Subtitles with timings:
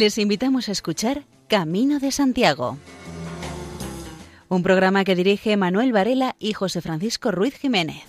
[0.00, 2.78] Les invitamos a escuchar Camino de Santiago,
[4.48, 8.04] un programa que dirige Manuel Varela y José Francisco Ruiz Jiménez.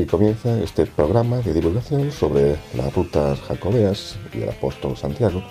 [0.00, 5.42] Aquí comienza este programa de divulgación sobre las rutas jacobeas y el apóstol Santiago,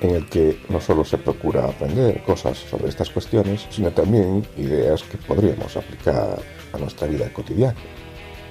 [0.00, 5.02] en el que no solo se procura aprender cosas sobre estas cuestiones, sino también ideas
[5.02, 6.38] que podríamos aplicar
[6.72, 7.74] a nuestra vida cotidiana.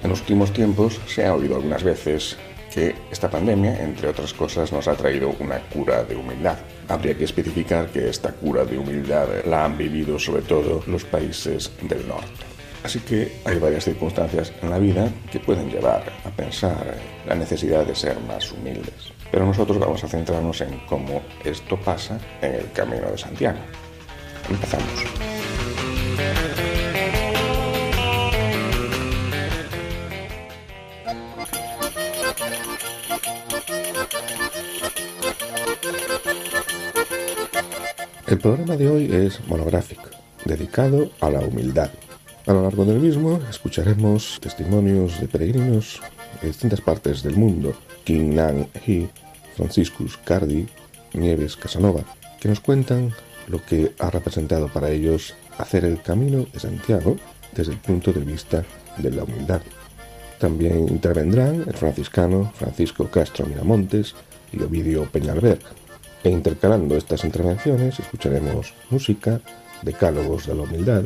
[0.03, 2.35] En los últimos tiempos se ha oído algunas veces
[2.73, 6.57] que esta pandemia, entre otras cosas, nos ha traído una cura de humildad.
[6.89, 11.71] Habría que especificar que esta cura de humildad la han vivido sobre todo los países
[11.81, 12.54] del norte.
[12.85, 17.83] Así que hay varias circunstancias en la vida que pueden llevar a pensar la necesidad
[17.83, 19.11] de ser más humildes.
[19.31, 23.57] Pero nosotros vamos a centrarnos en cómo esto pasa en el Camino de Santiago.
[24.47, 25.03] Empezamos.
[38.27, 40.03] El programa de hoy es monográfico,
[40.45, 41.89] dedicado a la humildad.
[42.47, 45.99] A lo largo del mismo escucharemos testimonios de peregrinos
[46.39, 49.09] de distintas partes del mundo, King Nan He,
[49.55, 50.67] Franciscus Cardi,
[51.13, 52.03] Nieves Casanova,
[52.39, 53.11] que nos cuentan
[53.47, 57.17] lo que ha representado para ellos hacer el camino de Santiago
[57.55, 58.63] desde el punto de vista
[58.97, 59.61] de la humildad.
[60.37, 64.13] También intervendrán el franciscano Francisco Castro Miramontes
[64.53, 65.57] y Ovidio Peñalver.
[66.23, 69.41] E intercalando estas intervenciones escucharemos música,
[69.81, 71.05] decálogos de la humildad,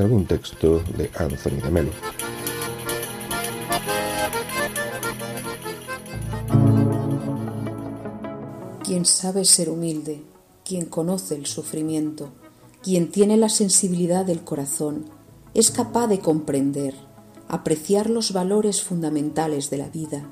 [0.00, 1.90] algún texto de Anthony de Melo.
[8.84, 10.22] Quien sabe ser humilde,
[10.64, 12.32] quien conoce el sufrimiento,
[12.82, 15.06] quien tiene la sensibilidad del corazón,
[15.54, 16.94] es capaz de comprender,
[17.48, 20.28] apreciar los valores fundamentales de la vida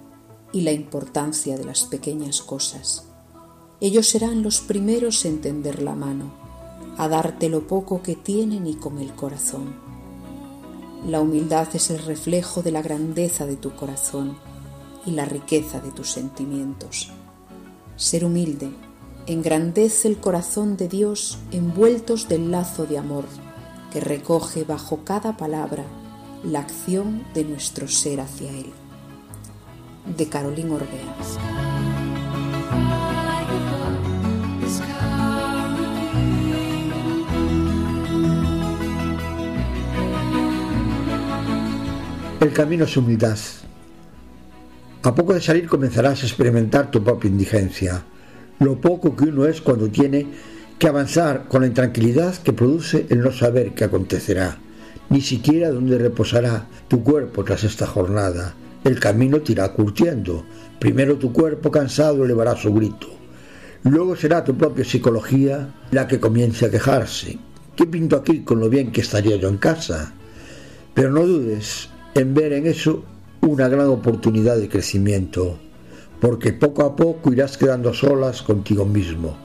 [0.53, 3.04] y la importancia de las pequeñas cosas.
[3.81, 6.40] Ellos serán los primeros en tender la mano
[7.00, 9.75] a darte lo poco que tienen y con el corazón.
[11.06, 14.37] La humildad es el reflejo de la grandeza de tu corazón
[15.06, 17.10] y la riqueza de tus sentimientos.
[17.97, 18.71] Ser humilde
[19.27, 23.25] engrandece el corazón de Dios envueltos del lazo de amor
[23.91, 25.87] que recoge bajo cada palabra
[26.44, 28.75] la acción de nuestro ser hacia Él.
[30.19, 31.16] De Carolín Orbea.
[42.41, 43.37] El camino es humildad.
[45.03, 48.03] A poco de salir comenzarás a experimentar tu propia indigencia,
[48.61, 50.27] lo poco que uno es cuando tiene
[50.78, 54.56] que avanzar con la intranquilidad que produce el no saber qué acontecerá,
[55.11, 58.55] ni siquiera dónde reposará tu cuerpo tras esta jornada.
[58.84, 60.47] El camino te irá curtiendo.
[60.78, 63.09] Primero tu cuerpo cansado elevará su grito.
[63.83, 67.39] Luego será tu propia psicología la que comience a quejarse.
[67.77, 70.15] ¿Qué pinto aquí con lo bien que estaría yo en casa?
[70.95, 73.04] Pero no dudes, en ver en eso
[73.43, 75.59] una gran oportunidad de crecimiento,
[76.21, 79.37] porque poco a poco irás quedando solas contigo mismo.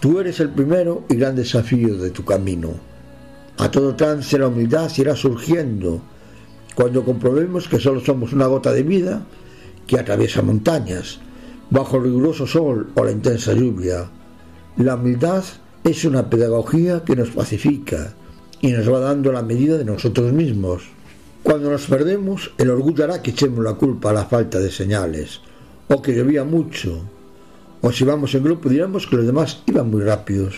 [0.00, 2.70] Tú eres el primero y gran desafío de tu camino.
[3.58, 6.02] A todo trance la humildad irá surgiendo
[6.74, 9.22] cuando comprobemos que solo somos una gota de vida
[9.86, 11.20] que atraviesa montañas,
[11.70, 14.08] bajo el riguroso sol o la intensa lluvia.
[14.76, 15.44] La humildad
[15.84, 18.14] es una pedagogía que nos pacifica
[18.60, 20.82] y nos va dando la medida de nosotros mismos.
[21.42, 25.40] Cuando nos perdemos, el orgullo hará que echemos la culpa a la falta de señales,
[25.88, 27.02] o que llovía mucho,
[27.80, 30.54] o si vamos en grupo diremos que los demás iban muy rápidos.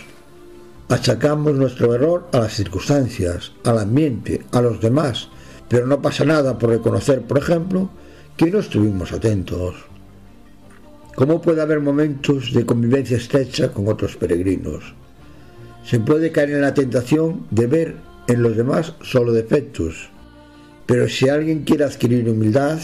[0.90, 5.28] Achacamos nuestro error a las circunstancias, al ambiente, a los demás,
[5.70, 7.88] pero no pasa nada por reconocer, por ejemplo,
[8.36, 9.74] que no estuvimos atentos.
[11.14, 14.94] ¿Cómo puede haber momentos de convivencia estrecha con otros peregrinos?
[15.82, 17.96] Se puede caer en la tentación de ver
[18.26, 20.10] en los demás solo defectos
[20.86, 22.78] pero si alguien quiere adquirir humildad,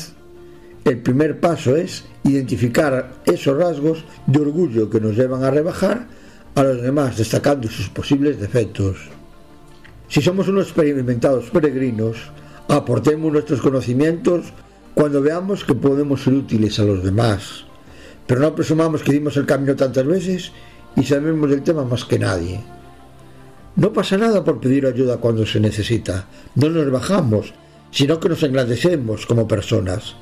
[0.85, 6.07] el primer paso es identificar esos rasgos de orgullo que nos llevan a rebajar
[6.55, 8.97] a los demás, destacando sus posibles defectos.
[10.09, 12.17] Si somos unos experimentados peregrinos,
[12.69, 14.53] aportemos nuestros conocimientos
[14.95, 17.65] cuando veamos que podemos ser útiles a los demás,
[18.27, 20.53] pero no presumamos que dimos el camino tantas veces
[20.97, 22.61] y sabemos del tema más que nadie.
[23.77, 26.27] No pasa nada por pedir ayuda cuando se necesita,
[26.57, 27.55] no nos bajamos,
[27.91, 30.15] sino que nos engrandecemos como personas.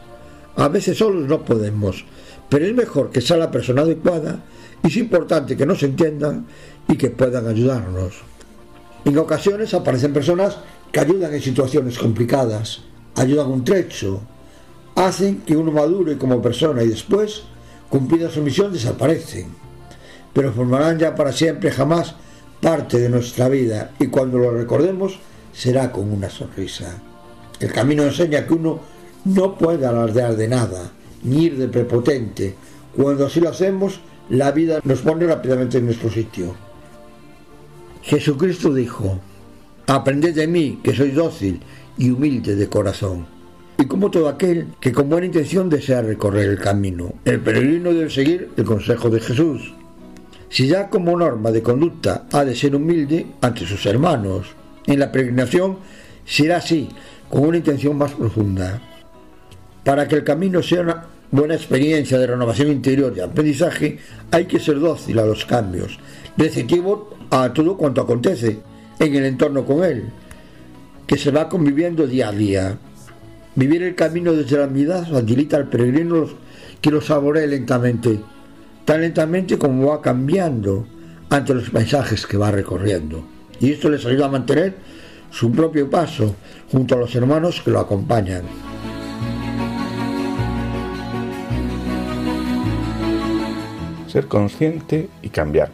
[0.56, 2.04] A veces solos no podemos,
[2.48, 4.40] pero es mejor que sea la persona adecuada
[4.82, 6.46] y es importante que nos entiendan
[6.88, 8.14] y que puedan ayudarnos.
[9.04, 10.56] En ocasiones aparecen personas
[10.90, 12.80] que ayudan en situaciones complicadas,
[13.14, 14.20] ayudan un trecho,
[14.96, 17.42] hacen que uno madure como persona y después,
[17.88, 19.46] cumplida su misión, desaparecen.
[20.32, 22.14] Pero formarán ya para siempre jamás
[22.60, 25.18] parte de nuestra vida y cuando lo recordemos
[25.52, 27.07] será con una sonrisa.
[27.60, 28.80] El camino enseña que uno
[29.24, 30.90] no puede alardear de nada,
[31.24, 32.54] ni ir de prepotente.
[32.96, 34.00] Cuando así lo hacemos,
[34.30, 36.54] la vida nos pone rápidamente en nuestro sitio.
[38.02, 39.18] Jesucristo dijo,
[39.86, 41.60] Aprended de mí, que soy dócil
[41.96, 43.26] y humilde de corazón.
[43.78, 48.10] Y como todo aquel que con buena intención desea recorrer el camino, el peregrino debe
[48.10, 49.74] seguir el consejo de Jesús.
[50.50, 54.48] Si ya como norma de conducta ha de ser humilde ante sus hermanos,
[54.86, 55.78] en la peregrinación
[56.24, 56.88] será así,
[57.30, 58.80] con una intención más profunda.
[59.84, 63.98] Para que el camino sea una buena experiencia de renovación interior y aprendizaje,
[64.30, 65.98] hay que ser dócil a los cambios,
[66.36, 68.60] receptivo a todo cuanto acontece
[68.98, 70.04] en el entorno con él,
[71.06, 72.78] que se va conviviendo día a día.
[73.54, 76.28] Vivir el camino desde la humildad facilita al peregrino
[76.80, 78.20] que lo saboree lentamente,
[78.84, 80.86] tan lentamente como va cambiando
[81.28, 83.24] ante los paisajes que va recorriendo.
[83.60, 84.74] Y esto les ayuda a mantener
[85.30, 86.34] su propio paso
[86.70, 88.42] junto a los hermanos que lo acompañan.
[94.06, 95.70] Ser consciente y cambiar.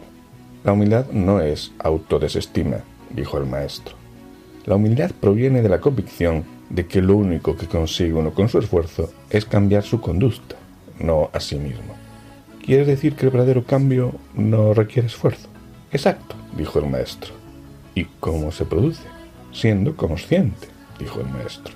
[0.63, 2.77] La humildad no es autodesestima,
[3.09, 3.95] dijo el maestro.
[4.65, 8.59] La humildad proviene de la convicción de que lo único que consigue uno con su
[8.59, 10.55] esfuerzo es cambiar su conducta,
[10.99, 11.93] no a sí mismo.
[12.63, 15.47] ¿Quiere decir que el verdadero cambio no requiere esfuerzo?
[15.91, 17.31] Exacto, dijo el maestro.
[17.93, 19.14] ¿Y cómo se produce?
[19.55, 20.67] Siendo consciente,
[20.99, 21.73] dijo el maestro.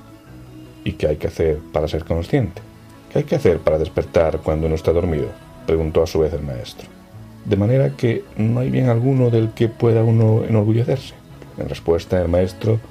[0.84, 2.62] ¿Y qué hay que hacer para ser consciente?
[3.10, 5.30] ¿Qué hay que hacer para despertar cuando uno está dormido?
[5.66, 6.90] preguntó a su vez el maestro.
[7.46, 11.14] De manera que no hay bien alguno del que pueda uno enorgullecerse.
[11.58, 12.82] En respuesta, el maestro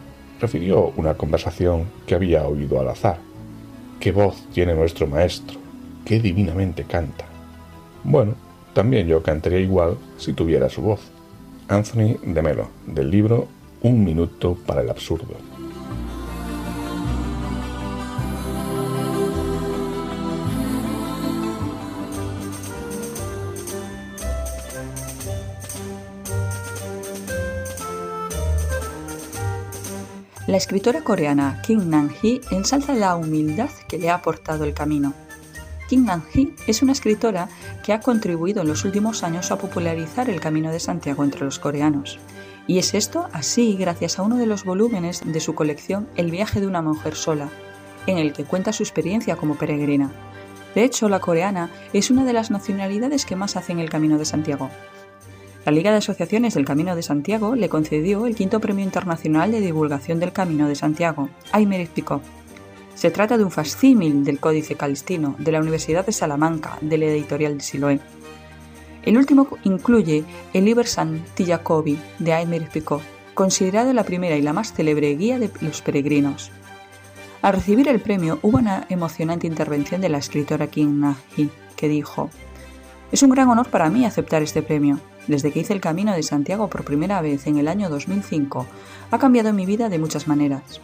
[0.40, 3.18] refirió una conversación que había oído al azar.
[4.00, 5.58] ¿Qué voz tiene nuestro maestro?
[6.06, 7.26] ¿Qué divinamente canta?
[8.04, 8.36] Bueno,
[8.72, 11.00] también yo cantaría igual si tuviera su voz.
[11.68, 13.48] Anthony de Melo, del libro
[13.80, 15.36] Un minuto para el absurdo.
[30.48, 35.12] La escritora coreana Kim Nan-hee ensalza la humildad que le ha aportado el camino.
[35.88, 37.50] Kim Nan-hee es una escritora
[37.84, 41.58] que ha contribuido en los últimos años a popularizar el Camino de Santiago entre los
[41.58, 42.18] coreanos.
[42.68, 46.60] Y es esto así gracias a uno de los volúmenes de su colección El viaje
[46.60, 47.48] de una mujer sola,
[48.06, 50.12] en el que cuenta su experiencia como peregrina.
[50.74, 54.26] De hecho, la coreana es una de las nacionalidades que más hacen el Camino de
[54.26, 54.68] Santiago.
[55.64, 59.62] La Liga de Asociaciones del Camino de Santiago le concedió el quinto Premio Internacional de
[59.62, 62.22] Divulgación del Camino de Santiago, Aymeric Picot.
[62.94, 67.06] Se trata de un facsímil del Códice Calistino de la Universidad de Salamanca, de la
[67.06, 68.00] editorial de Siloé.
[69.02, 73.02] El último incluye el Liber Santi Jacobi de Aymeric Picot,
[73.34, 76.50] considerado la primera y la más célebre guía de los peregrinos.
[77.40, 82.30] Al recibir el premio hubo una emocionante intervención de la escritora Kim Na-hee, que dijo:
[83.12, 84.98] Es un gran honor para mí aceptar este premio.
[85.28, 88.66] Desde que hice el camino de Santiago por primera vez en el año 2005,
[89.10, 90.80] ha cambiado mi vida de muchas maneras.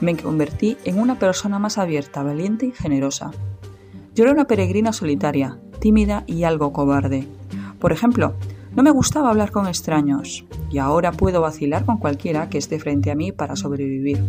[0.00, 3.30] Me convertí en una persona más abierta, valiente y generosa.
[4.14, 7.26] Yo era una peregrina solitaria, tímida y algo cobarde.
[7.78, 8.34] Por ejemplo,
[8.74, 13.10] no me gustaba hablar con extraños, y ahora puedo vacilar con cualquiera que esté frente
[13.10, 14.22] a mí para sobrevivir.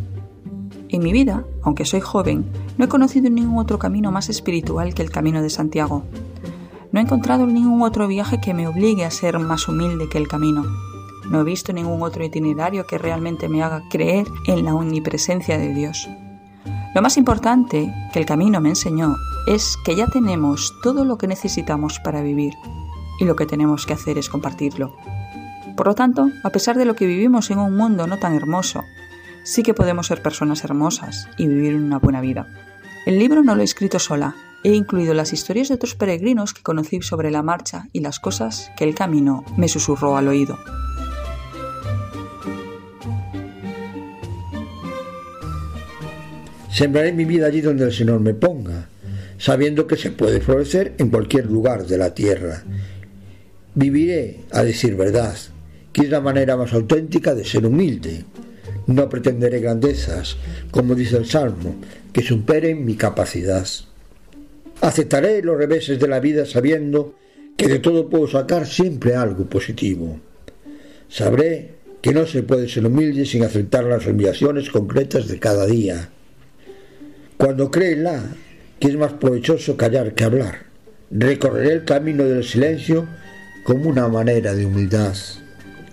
[0.89, 2.46] En mi vida, aunque soy joven,
[2.77, 6.04] no he conocido ningún otro camino más espiritual que el camino de Santiago.
[6.94, 10.30] No he encontrado ningún otro viaje que me obligue a ser más humilde que el
[10.30, 10.63] camino.
[11.30, 15.74] No he visto ningún otro itinerario que realmente me haga creer en la omnipresencia de
[15.74, 16.08] Dios.
[16.96, 21.27] Lo más importante que el camino me enseñó es que ya tenemos todo lo que
[21.27, 22.54] necesitamos para vivir
[23.20, 24.96] y lo que tenemos que hacer es compartirlo.
[25.77, 28.84] Por lo tanto, a pesar de lo que vivimos en un mundo no tan hermoso,
[29.44, 32.48] sí que podemos ser personas hermosas y vivir una buena vida.
[33.06, 36.63] El libro no lo he escrito sola, He incluido las historias de otros peregrinos que
[36.63, 40.58] conocí sobre la marcha y las cosas que el camino me susurró al oído.
[46.70, 48.89] Sembraré mi vida allí donde el Señor me ponga,
[49.38, 52.63] sabiendo que se puede florecer en cualquier lugar de la tierra.
[53.75, 55.36] Viviré, a decir verdad,
[55.94, 58.25] que es la manera más auténtica de ser humilde.
[58.88, 60.38] No pretenderé grandezas,
[60.72, 61.75] como dice el Salmo,
[62.12, 63.67] que superen mi capacidad.
[64.82, 67.15] Aceptaré los reveses de la vida sabiendo
[67.56, 70.20] que de todo puedo sacar siempre algo positivo.
[71.10, 76.10] Sabré que no se puede ser humilde sin aceptar las humillaciones concretas de cada día.
[77.38, 78.24] Cuando créela
[78.80, 80.66] que es más provechoso callar que hablar,
[81.12, 83.08] recorreré el camino del silencio
[83.64, 85.16] como una manera de humildad.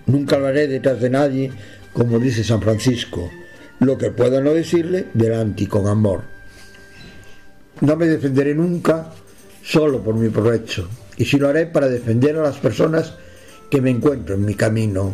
[0.06, 1.52] Nunca hablaré detrás de nadie
[1.94, 3.30] como dice San Francisco,
[3.78, 6.22] lo que pueda no decirle, delante y con amor.
[7.80, 9.12] No me defenderé nunca
[9.62, 13.14] solo por mi provecho, y si lo haré para defender a las personas
[13.70, 15.12] que me encuentro en mi camino.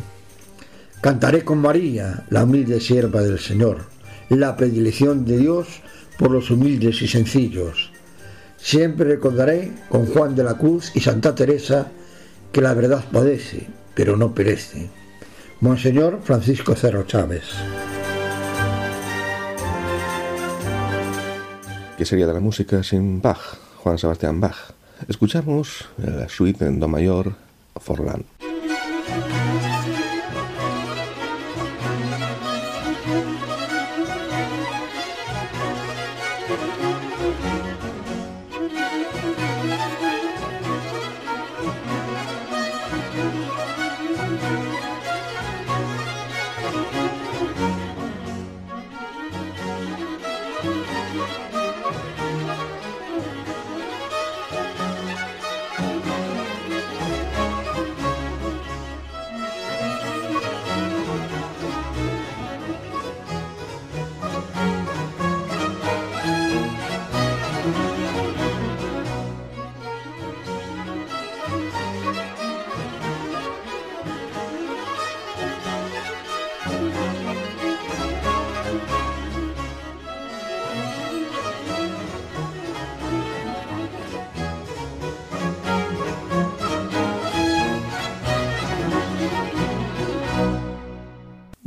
[1.02, 3.84] Cantaré con María, la humilde sierva del Señor,
[4.30, 5.82] la predilección de Dios
[6.20, 7.90] por los humildes y sencillos.
[8.58, 11.90] Siempre recordaré con Juan de la Cruz y Santa Teresa
[12.52, 14.90] que la verdad padece, pero no perece.
[15.62, 17.44] Monseñor Francisco Cerro Chávez.
[21.96, 24.74] ¿Qué sería de la música sin Bach, Juan Sebastián Bach?
[25.08, 27.34] Escuchamos la suite en Do mayor,
[27.76, 28.26] Forlán.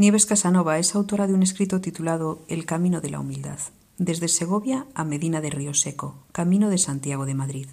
[0.03, 3.59] Nieves Casanova es autora de un escrito titulado El Camino de la Humildad,
[3.97, 7.67] desde Segovia a Medina de Río Seco, Camino de Santiago de Madrid.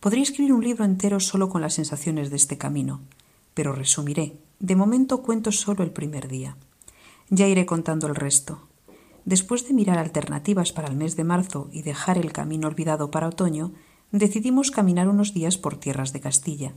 [0.00, 3.00] Podría escribir un libro entero solo con las sensaciones de este camino,
[3.54, 4.36] pero resumiré.
[4.60, 6.58] De momento cuento solo el primer día.
[7.30, 8.68] Ya iré contando el resto.
[9.24, 13.28] Después de mirar alternativas para el mes de marzo y dejar el camino olvidado para
[13.28, 13.72] otoño,
[14.12, 16.74] decidimos caminar unos días por tierras de Castilla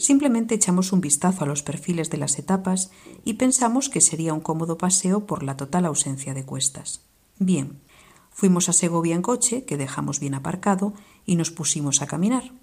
[0.00, 2.90] Simplemente echamos un vistazo a los perfiles de las etapas
[3.22, 7.02] y pensamos que sería un cómodo paseo por la total ausencia de cuestas.
[7.38, 7.82] Bien,
[8.30, 10.94] fuimos a Segovia en coche, que dejamos bien aparcado,
[11.26, 12.54] y nos pusimos a caminar.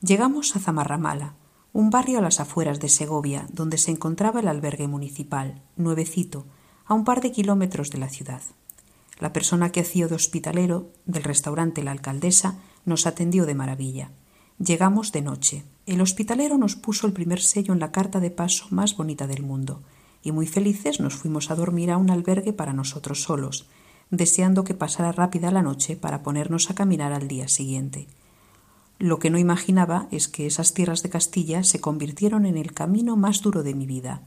[0.00, 1.34] Llegamos a Zamarramala,
[1.74, 6.46] un barrio a las afueras de Segovia, donde se encontraba el albergue municipal, nuevecito,
[6.86, 8.40] a un par de kilómetros de la ciudad.
[9.18, 14.10] La persona que hacía de hospitalero del restaurante La Alcaldesa nos atendió de maravilla.
[14.58, 15.64] Llegamos de noche.
[15.88, 19.42] El hospitalero nos puso el primer sello en la carta de paso más bonita del
[19.42, 19.80] mundo,
[20.22, 23.64] y muy felices nos fuimos a dormir a un albergue para nosotros solos,
[24.10, 28.06] deseando que pasara rápida la noche para ponernos a caminar al día siguiente.
[28.98, 33.16] Lo que no imaginaba es que esas tierras de Castilla se convirtieron en el camino
[33.16, 34.20] más duro de mi vida,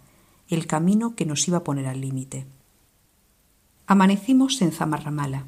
[0.48, 2.48] el camino que nos iba a poner al límite.
[3.86, 5.46] Amanecimos en Zamarramala.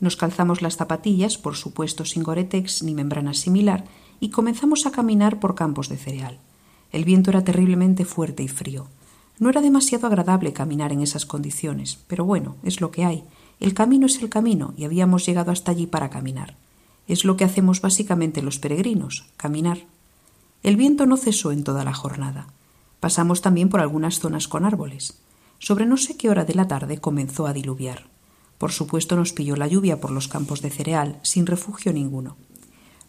[0.00, 3.84] Nos calzamos las zapatillas, por supuesto sin goretex ni membrana similar,
[4.20, 6.38] y comenzamos a caminar por campos de cereal.
[6.92, 8.86] El viento era terriblemente fuerte y frío.
[9.38, 13.24] No era demasiado agradable caminar en esas condiciones, pero bueno, es lo que hay.
[13.60, 16.56] El camino es el camino y habíamos llegado hasta allí para caminar.
[17.08, 19.78] Es lo que hacemos básicamente los peregrinos, caminar.
[20.62, 22.46] El viento no cesó en toda la jornada.
[23.00, 25.18] Pasamos también por algunas zonas con árboles.
[25.58, 28.06] Sobre no sé qué hora de la tarde comenzó a diluviar.
[28.58, 32.36] Por supuesto nos pilló la lluvia por los campos de cereal, sin refugio ninguno.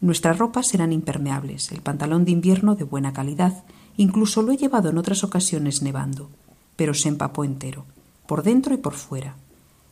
[0.01, 3.63] Nuestras ropas eran impermeables, el pantalón de invierno de buena calidad,
[3.97, 6.29] incluso lo he llevado en otras ocasiones nevando,
[6.75, 7.85] pero se empapó entero,
[8.27, 9.35] por dentro y por fuera.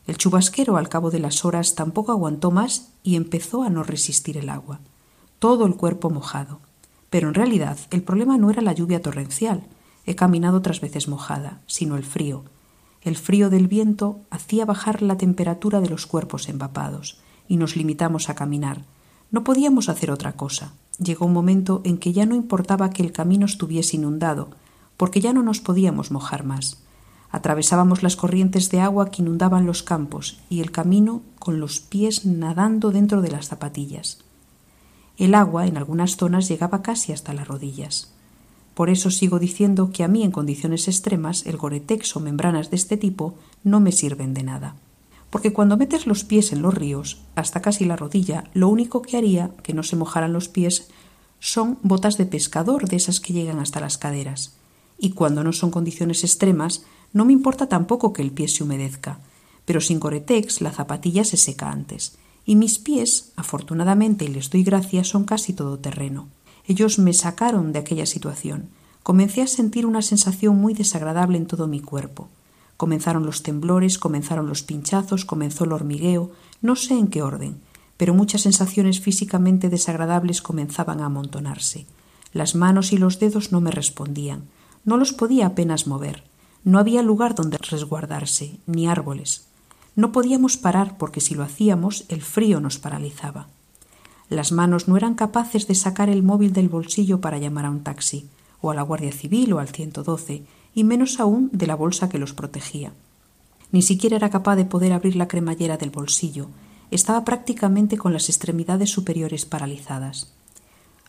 [0.06, 4.36] El chubasquero al cabo de las horas tampoco aguantó más y empezó a no resistir
[4.36, 4.80] el agua.
[5.38, 6.60] Todo el cuerpo mojado.
[7.08, 9.64] Pero en realidad el problema no era la lluvia torrencial,
[10.04, 12.44] he caminado otras veces mojada, sino el frío.
[13.02, 17.18] El frío del viento hacía bajar la temperatura de los cuerpos empapados,
[17.48, 18.82] y nos limitamos a caminar,
[19.34, 20.74] no podíamos hacer otra cosa.
[20.96, 24.50] Llegó un momento en que ya no importaba que el camino estuviese inundado,
[24.96, 26.84] porque ya no nos podíamos mojar más.
[27.32, 32.24] Atravesábamos las corrientes de agua que inundaban los campos y el camino con los pies
[32.24, 34.18] nadando dentro de las zapatillas.
[35.18, 38.12] El agua en algunas zonas llegaba casi hasta las rodillas.
[38.74, 42.76] Por eso sigo diciendo que a mí en condiciones extremas el goretex o membranas de
[42.76, 44.76] este tipo no me sirven de nada.
[45.34, 49.16] Porque cuando metes los pies en los ríos, hasta casi la rodilla, lo único que
[49.16, 50.86] haría que no se mojaran los pies
[51.40, 54.54] son botas de pescador de esas que llegan hasta las caderas.
[54.96, 59.18] Y cuando no son condiciones extremas, no me importa tampoco que el pie se humedezca,
[59.64, 62.16] pero sin Goretex la zapatilla se seca antes.
[62.46, 66.28] Y mis pies, afortunadamente y les doy gracias, son casi todoterreno.
[66.68, 68.68] Ellos me sacaron de aquella situación.
[69.02, 72.28] Comencé a sentir una sensación muy desagradable en todo mi cuerpo.
[72.76, 77.60] Comenzaron los temblores, comenzaron los pinchazos, comenzó el hormigueo, no sé en qué orden,
[77.96, 81.86] pero muchas sensaciones físicamente desagradables comenzaban a amontonarse.
[82.32, 84.44] Las manos y los dedos no me respondían,
[84.84, 86.24] no los podía apenas mover,
[86.64, 89.46] no había lugar donde resguardarse, ni árboles.
[89.96, 93.46] No podíamos parar porque si lo hacíamos el frío nos paralizaba.
[94.28, 97.84] Las manos no eran capaces de sacar el móvil del bolsillo para llamar a un
[97.84, 98.28] taxi,
[98.60, 102.18] o a la Guardia Civil o al 112, y menos aún de la bolsa que
[102.18, 102.92] los protegía.
[103.72, 106.48] Ni siquiera era capaz de poder abrir la cremallera del bolsillo,
[106.90, 110.32] estaba prácticamente con las extremidades superiores paralizadas.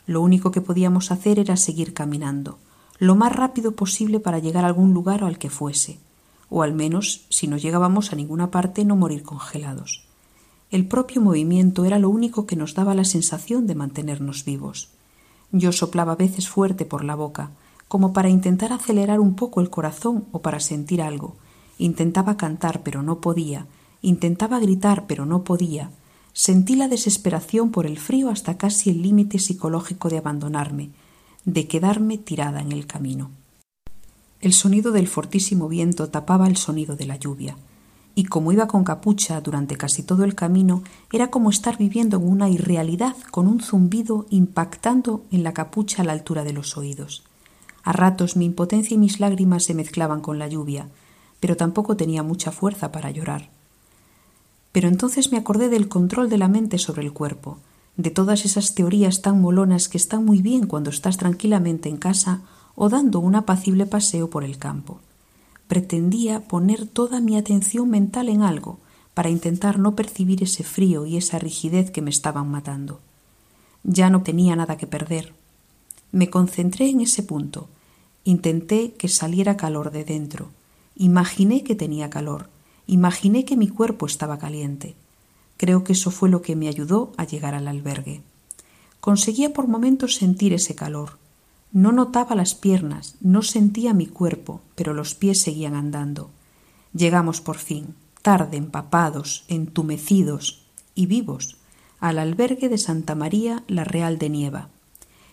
[0.08, 2.58] Lo único que podíamos hacer era seguir caminando,
[2.98, 6.00] lo más rápido posible para llegar a algún lugar o al que fuese,
[6.50, 10.06] o al menos, si no llegábamos a ninguna parte, no morir congelados.
[10.72, 14.90] El propio movimiento era lo único que nos daba la sensación de mantenernos vivos.
[15.52, 17.52] Yo soplaba a veces fuerte por la boca,
[17.96, 21.38] como para intentar acelerar un poco el corazón o para sentir algo.
[21.78, 23.68] Intentaba cantar, pero no podía,
[24.02, 25.92] Intentaba gritar, pero no podía.
[26.34, 30.90] Sentí la desesperación por el frío hasta casi el límite psicológico de abandonarme,
[31.46, 33.32] de quedarme tirada en el camino.
[34.42, 37.56] El sonido del fortísimo viento tapaba el sonido de la lluvia,
[38.14, 42.28] y como iba con capucha durante casi todo el camino, era como estar viviendo en
[42.28, 47.24] una irrealidad con un zumbido impactando en la capucha a la altura de los oídos.
[47.86, 50.90] A ratos mi impotencia y mis lágrimas se mezclaban con la lluvia,
[51.40, 53.50] pero tampoco tenía mucha fuerza para llorar.
[54.72, 57.60] Pero entonces me acordé del control de la mente sobre el cuerpo,
[57.96, 62.42] de todas esas teorías tan molonas que están muy bien cuando estás tranquilamente en casa
[62.74, 65.00] o dando un apacible paseo por el campo.
[65.68, 68.80] Pretendía poner toda mi atención mental en algo
[69.14, 73.00] para intentar no percibir ese frío y esa rigidez que me estaban matando.
[73.84, 75.34] Ya no tenía nada que perder.
[76.16, 77.68] Me concentré en ese punto.
[78.24, 80.50] Intenté que saliera calor de dentro.
[80.96, 82.50] Imaginé que tenía calor
[82.88, 84.96] Imaginé que mi cuerpo estaba caliente.
[85.58, 88.22] Creo que eso fue lo que me ayudó a llegar al albergue.
[89.00, 91.18] Conseguía por momentos sentir ese calor.
[91.72, 96.30] No notaba las piernas, no sentía mi cuerpo, pero los pies seguían andando.
[96.94, 101.58] Llegamos por fin, tarde, empapados, entumecidos y vivos,
[102.00, 104.70] al albergue de Santa María la Real de Nieva.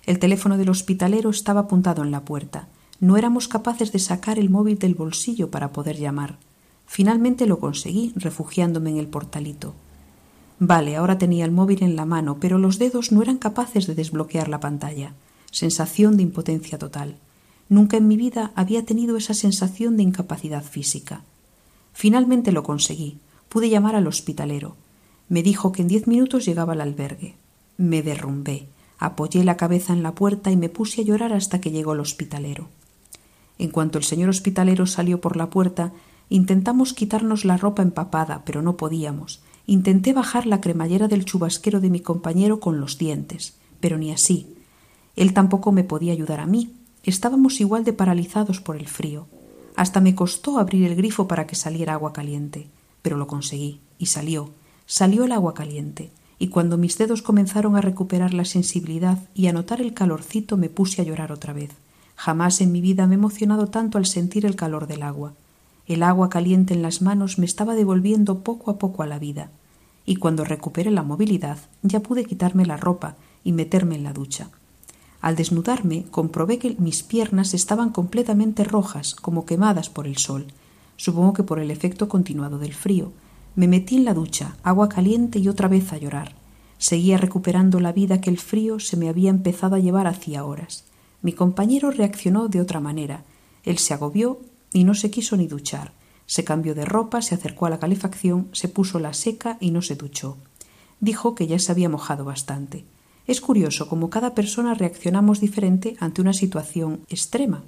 [0.05, 2.69] El teléfono del hospitalero estaba apuntado en la puerta.
[2.99, 6.38] No éramos capaces de sacar el móvil del bolsillo para poder llamar.
[6.87, 9.75] Finalmente lo conseguí, refugiándome en el portalito.
[10.59, 13.95] Vale, ahora tenía el móvil en la mano, pero los dedos no eran capaces de
[13.95, 15.15] desbloquear la pantalla.
[15.51, 17.17] Sensación de impotencia total.
[17.69, 21.23] Nunca en mi vida había tenido esa sensación de incapacidad física.
[21.93, 23.19] Finalmente lo conseguí.
[23.49, 24.77] Pude llamar al hospitalero.
[25.29, 27.37] Me dijo que en diez minutos llegaba al albergue.
[27.77, 28.69] Me derrumbé.
[29.05, 32.01] Apoyé la cabeza en la puerta y me puse a llorar hasta que llegó el
[32.01, 32.69] hospitalero.
[33.59, 35.93] En cuanto el señor hospitalero salió por la puerta,
[36.33, 39.43] Intentamos quitarnos la ropa empapada, pero no podíamos.
[39.67, 44.57] Intenté bajar la cremallera del chubasquero de mi compañero con los dientes, pero ni así.
[45.15, 46.73] Él tampoco me podía ayudar a mí.
[47.05, 49.27] Estábamos igual de paralizados por el frío.
[49.77, 52.67] Hasta me costó abrir el grifo para que saliera agua caliente,
[53.03, 54.53] pero lo conseguí, y salió.
[54.87, 59.52] Salió el agua caliente, y cuando mis dedos comenzaron a recuperar la sensibilidad y a
[59.52, 61.70] notar el calorcito me puse a llorar otra vez.
[62.16, 65.35] Jamás en mi vida me he emocionado tanto al sentir el calor del agua.
[65.87, 69.50] El agua caliente en las manos me estaba devolviendo poco a poco a la vida,
[70.05, 74.50] y cuando recuperé la movilidad ya pude quitarme la ropa y meterme en la ducha.
[75.20, 80.48] Al desnudarme comprobé que mis piernas estaban completamente rojas, como quemadas por el sol,
[80.96, 83.12] supongo que por el efecto continuado del frío.
[83.55, 86.35] Me metí en la ducha, agua caliente y otra vez a llorar.
[86.79, 90.85] Seguía recuperando la vida que el frío se me había empezado a llevar hacía horas.
[91.21, 93.25] Mi compañero reaccionó de otra manera.
[93.62, 94.41] Él se agobió
[94.73, 95.93] y no se quiso ni duchar.
[96.27, 99.83] Se cambió de ropa, se acercó a la calefacción, se puso la seca y no
[99.83, 100.38] se duchó.
[101.01, 102.85] Dijo que ya se había mojado bastante.
[103.27, 107.62] Es curioso cómo cada persona reaccionamos diferente ante una situación extrema.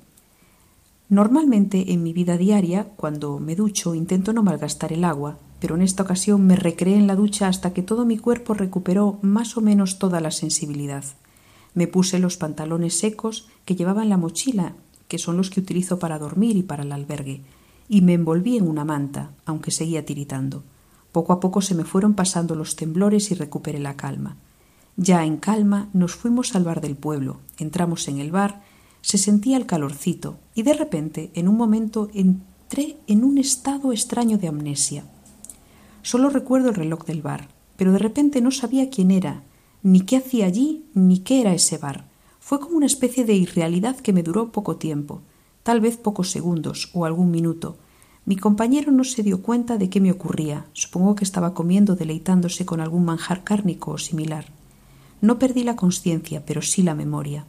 [1.10, 5.80] Normalmente en mi vida diaria, cuando me ducho, intento no malgastar el agua, pero en
[5.80, 9.62] esta ocasión me recreé en la ducha hasta que todo mi cuerpo recuperó más o
[9.62, 11.04] menos toda la sensibilidad.
[11.72, 14.74] Me puse los pantalones secos que llevaba en la mochila,
[15.08, 17.40] que son los que utilizo para dormir y para el albergue,
[17.88, 20.64] y me envolví en una manta, aunque seguía tiritando.
[21.12, 24.36] Poco a poco se me fueron pasando los temblores y recuperé la calma.
[24.98, 28.62] Ya en calma nos fuimos al bar del pueblo, entramos en el bar,
[29.00, 34.36] se sentía el calorcito y de repente, en un momento, entré en un estado extraño
[34.36, 35.06] de amnesia.
[36.04, 39.42] Solo recuerdo el reloj del bar, pero de repente no sabía quién era,
[39.82, 42.04] ni qué hacía allí, ni qué era ese bar.
[42.40, 45.22] Fue como una especie de irrealidad que me duró poco tiempo,
[45.62, 47.78] tal vez pocos segundos o algún minuto.
[48.26, 50.66] Mi compañero no se dio cuenta de qué me ocurría.
[50.74, 54.44] Supongo que estaba comiendo deleitándose con algún manjar cárnico o similar.
[55.22, 57.46] No perdí la conciencia, pero sí la memoria.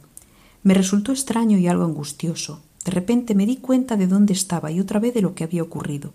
[0.62, 2.62] Me resultó extraño y algo angustioso.
[2.86, 5.62] De repente me di cuenta de dónde estaba y otra vez de lo que había
[5.62, 6.14] ocurrido.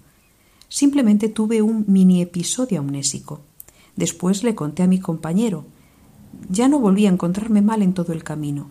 [0.71, 3.41] Simplemente tuve un mini episodio amnésico.
[3.97, 5.65] Después le conté a mi compañero,
[6.49, 8.67] ya no volví a encontrarme mal en todo el camino.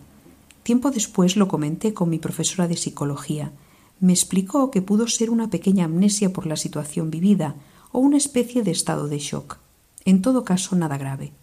[0.63, 3.51] Tiempo después lo comenté con mi profesora de psicología.
[3.99, 7.53] Me explicó que pudo ser una pequeña amnesia por la situación vivida
[7.91, 9.59] o una especie de estado de shock.
[10.03, 11.33] En todo caso, nada grave.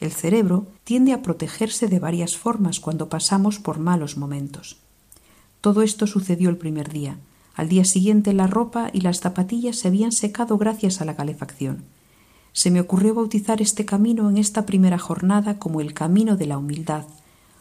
[0.00, 4.78] El cerebro tiende a protegerse de varias formas cuando pasamos por malos momentos.
[5.60, 7.18] Todo esto sucedió el primer día.
[7.58, 11.84] Al día siguiente la ropa y las zapatillas se habían secado gracias a la calefacción
[12.58, 16.58] se me ocurrió bautizar este camino en esta primera jornada como el camino de la
[16.58, 17.04] humildad,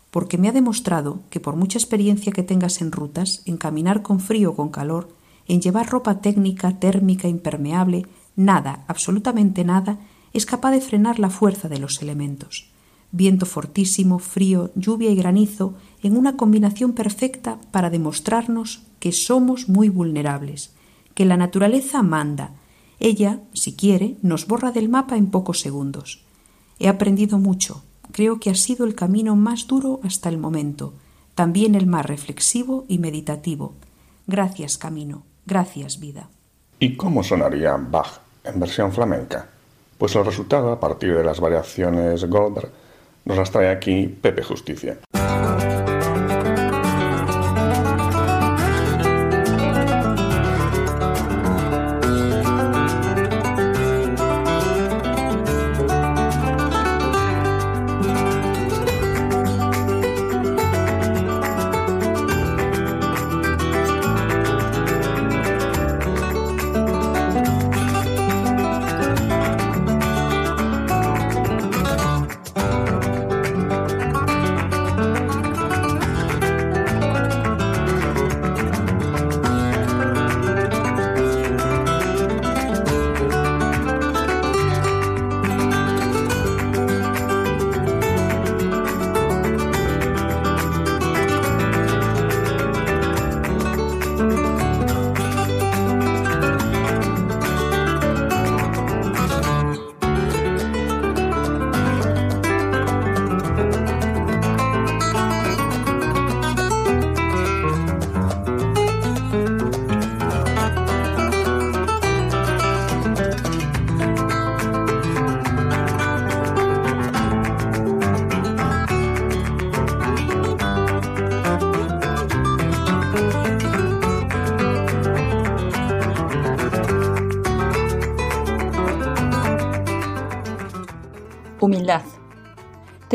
[0.10, 4.20] porque me ha demostrado que por mucha experiencia que tengas en rutas, en caminar con
[4.20, 5.10] frío o con calor,
[5.48, 10.00] en llevar ropa técnica, térmica, impermeable, nada, absolutamente nada,
[10.34, 12.72] es capaz de frenar la fuerza de los elementos.
[13.12, 19.90] Viento fortísimo, frío, lluvia y granizo, en una combinación perfecta para demostrarnos que somos muy
[19.90, 20.72] vulnerables,
[21.14, 22.52] que la naturaleza manda,
[23.00, 26.24] ella, si quiere, nos borra del mapa en pocos segundos.
[26.80, 27.84] He aprendido mucho.
[28.12, 30.94] Creo que ha sido el camino más duro hasta el momento,
[31.36, 33.74] también el más reflexivo y meditativo.
[34.26, 35.24] Gracias, camino.
[35.46, 36.30] Gracias, vida.
[36.80, 39.50] ¿Y cómo sonaría Bach en versión flamenca?
[39.98, 42.72] Pues el resultado, a partir de las variaciones Goldberg,
[43.26, 44.98] nos las trae aquí Pepe Justicia.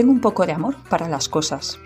[0.03, 1.79] Tengo un poco de amor para las cosas.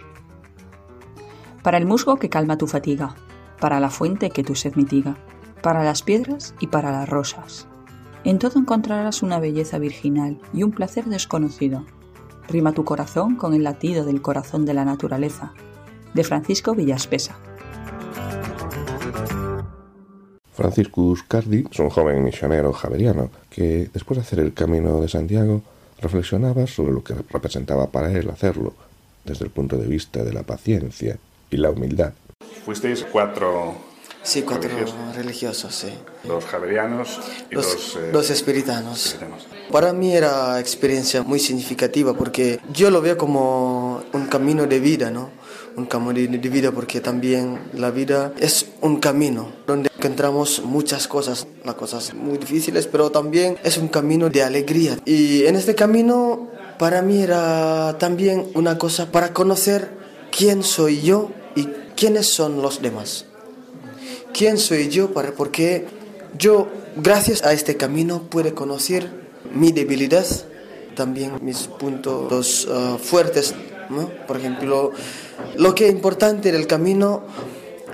[1.62, 3.14] Para el musgo que calma tu fatiga,
[3.60, 5.18] para la fuente que tu sed mitiga,
[5.60, 7.68] para las piedras y para las rosas.
[8.24, 11.84] En todo encontrarás una belleza virginal y un placer desconocido.
[12.48, 15.52] Rima tu corazón con el latido del corazón de la naturaleza.
[16.14, 17.36] De Francisco Villaspesa.
[20.54, 25.60] Francisco Cardi es un joven misionero javeriano que, después de hacer el camino de Santiago,
[26.00, 28.74] reflexionaba sobre lo que representaba para él hacerlo,
[29.24, 31.18] desde el punto de vista de la paciencia
[31.50, 32.12] y la humildad.
[32.64, 33.76] Fuisteis cuatro
[34.26, 34.70] Sí, cuatro
[35.14, 35.88] religiosos, sí.
[36.26, 39.16] Los javerianos y los, los, eh, espiritanos.
[39.70, 45.12] Para mí era experiencia muy significativa porque yo lo veo como un camino de vida,
[45.12, 45.30] ¿no?
[45.76, 51.46] Un camino de vida porque también la vida es un camino donde encontramos muchas cosas,
[51.64, 54.98] las cosas muy difíciles, pero también es un camino de alegría.
[55.04, 59.90] Y en este camino para mí era también una cosa para conocer
[60.30, 63.26] quién soy yo y quiénes son los demás.
[64.32, 65.86] Quién soy yo, para, porque
[66.38, 69.10] yo, gracias a este camino, puedo conocer
[69.54, 70.26] mi debilidad,
[70.94, 73.54] también mis puntos uh, fuertes
[74.26, 74.92] Por ejemplo,
[75.56, 77.24] lo que es importante del camino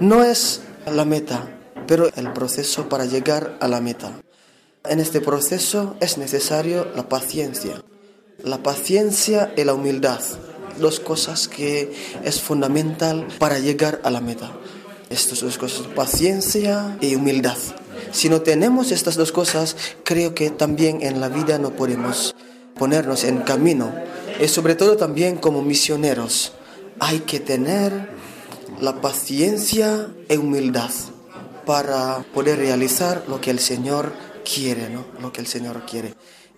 [0.00, 1.48] no es la meta,
[1.87, 4.12] pero el proceso para llegar a la meta.
[4.88, 7.83] En este proceso es necesario la paciencia,
[8.42, 10.20] la paciencia y la humildad,
[10.81, 11.92] dos cosas que
[12.24, 14.50] es fundamental para llegar a la meta.
[15.09, 17.59] Estas dos cosas, paciencia y humildad.
[18.11, 22.35] Si no tenemos estas dos cosas, creo que también en la vida no podemos
[22.74, 23.92] ponernos en camino.
[24.40, 26.52] Y sobre todo también como misioneros,
[27.02, 28.10] hay que tener
[28.80, 30.90] la paciencia y humildad
[31.66, 34.12] para poder realizar lo que el Señor
[34.44, 35.04] quiere, ¿no?
[35.20, 36.14] Lo que el Señor quiere.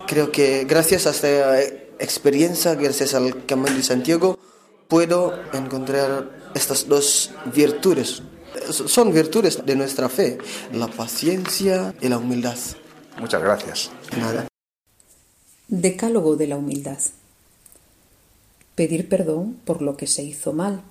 [0.07, 1.62] Creo que gracias a esta
[1.98, 4.38] experiencia, gracias al Camino de Santiago,
[4.87, 8.22] puedo encontrar estas dos virtudes.
[8.70, 10.37] Son virtudes de nuestra fe,
[10.74, 12.59] la paciencia y la humildad.
[13.18, 13.90] Muchas gracias.
[14.18, 14.46] Nada.
[15.68, 16.98] Decálogo de la humildad.
[18.74, 20.82] Pedir perdón por lo que se hizo mal.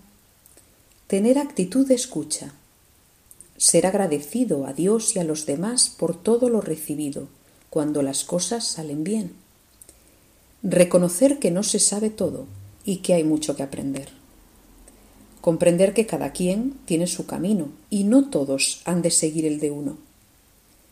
[1.08, 2.54] Tener actitud de escucha
[3.58, 7.30] ser agradecido a Dios y a los demás por todo lo recibido,
[7.70, 9.32] cuando las cosas salen bien.
[10.64, 12.46] Reconocer que no se sabe todo
[12.84, 14.10] y que hay mucho que aprender.
[15.42, 19.72] Comprender que cada quien tiene su camino y no todos han de seguir el de
[19.72, 19.98] uno.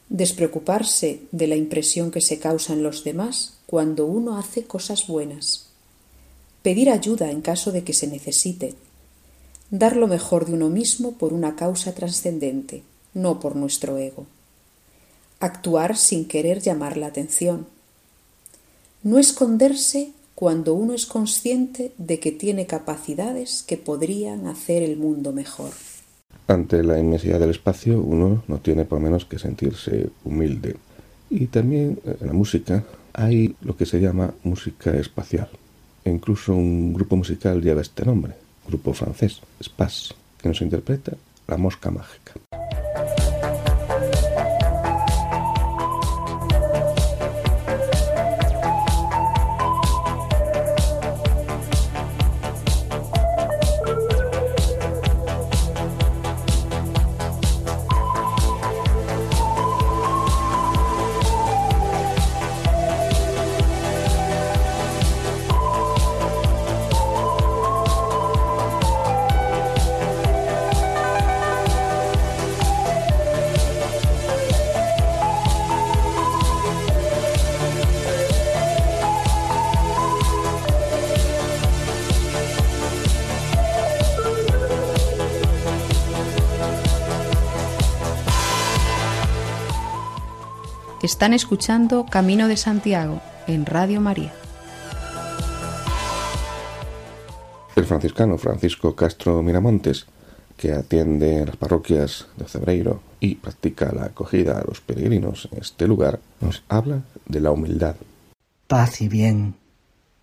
[0.10, 5.71] Despreocuparse de la impresión que se causa en los demás cuando uno hace cosas buenas.
[6.62, 8.76] Pedir ayuda en caso de que se necesite
[9.72, 14.28] dar lo mejor de uno mismo por una causa trascendente, no por nuestro ego.
[15.40, 17.66] Actuar sin querer llamar la atención.
[19.02, 25.32] No esconderse cuando uno es consciente de que tiene capacidades que podrían hacer el mundo
[25.32, 25.72] mejor.
[26.48, 30.76] Ante la inmensidad del espacio uno no tiene por menos que sentirse humilde.
[31.30, 35.50] Y también en la música hay lo que se llama música espacial.
[36.06, 38.34] Incluso un grupo musical lleva este nombre,
[38.68, 41.14] grupo francés, Spas, que nos interpreta
[41.48, 42.34] La Mosca Mágica.
[91.22, 94.34] Están escuchando Camino de Santiago en Radio María.
[97.76, 100.08] El franciscano Francisco Castro Miramontes,
[100.58, 105.86] que atiende las parroquias de Cebreiro y practica la acogida a los peregrinos en este
[105.86, 107.98] lugar, nos habla de la humildad.
[108.66, 109.54] Paz y bien.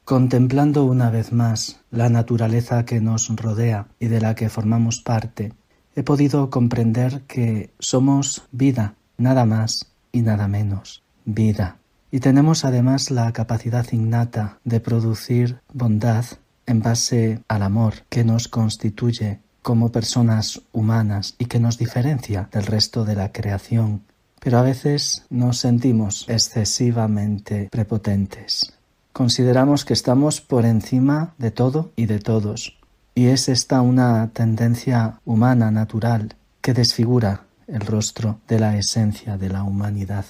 [0.04, 5.52] Contemplando una vez más la naturaleza que nos rodea y de la que formamos parte,
[5.94, 11.78] he podido comprender que somos vida, nada más, y nada menos, vida.
[12.10, 16.24] Y tenemos además la capacidad innata de producir bondad
[16.66, 22.64] en base al amor que nos constituye como personas humanas y que nos diferencia del
[22.66, 24.02] resto de la creación.
[24.40, 28.74] Pero a veces nos sentimos excesivamente prepotentes.
[29.12, 32.78] Consideramos que estamos por encima de todo y de todos.
[33.14, 39.50] Y es esta una tendencia humana natural que desfigura el rostro de la esencia de
[39.50, 40.24] la humanidad.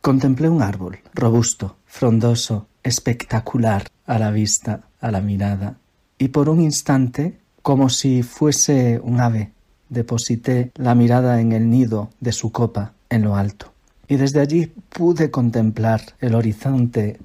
[0.00, 5.78] Contemplé un árbol, robusto, frondoso, espectacular a la vista, a la mirada,
[6.18, 9.52] y por un instante, como si fuese un ave,
[9.88, 13.72] deposité la mirada en el nido de su copa en lo alto,
[14.06, 17.18] y desde allí pude contemplar el horizonte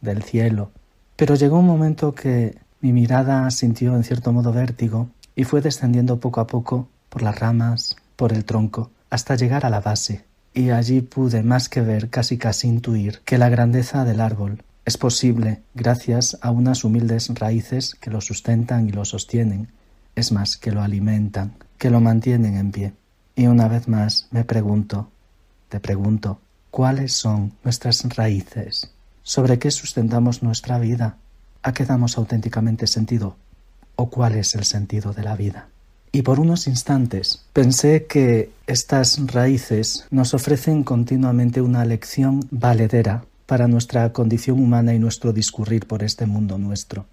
[0.00, 0.70] del cielo.
[1.16, 6.20] Pero llegó un momento que mi mirada sintió en cierto modo vértigo y fue descendiendo
[6.20, 10.70] poco a poco por las ramas, por el tronco, hasta llegar a la base, y
[10.70, 15.60] allí pude más que ver, casi casi intuir, que la grandeza del árbol es posible
[15.74, 19.68] gracias a unas humildes raíces que lo sustentan y lo sostienen,
[20.14, 22.92] es más, que lo alimentan, que lo mantienen en pie.
[23.36, 25.10] Y una vez más me pregunto,
[25.68, 26.40] te pregunto,
[26.70, 28.90] ¿cuáles son nuestras raíces?
[29.22, 31.18] ¿Sobre qué sustentamos nuestra vida?
[31.62, 33.36] ¿A qué damos auténticamente sentido?
[33.94, 35.68] ¿O cuál es el sentido de la vida?
[36.12, 43.68] Y por unos instantes pensé que estas raíces nos ofrecen continuamente una lección valedera para
[43.68, 47.06] nuestra condición humana y nuestro discurrir por este mundo nuestro.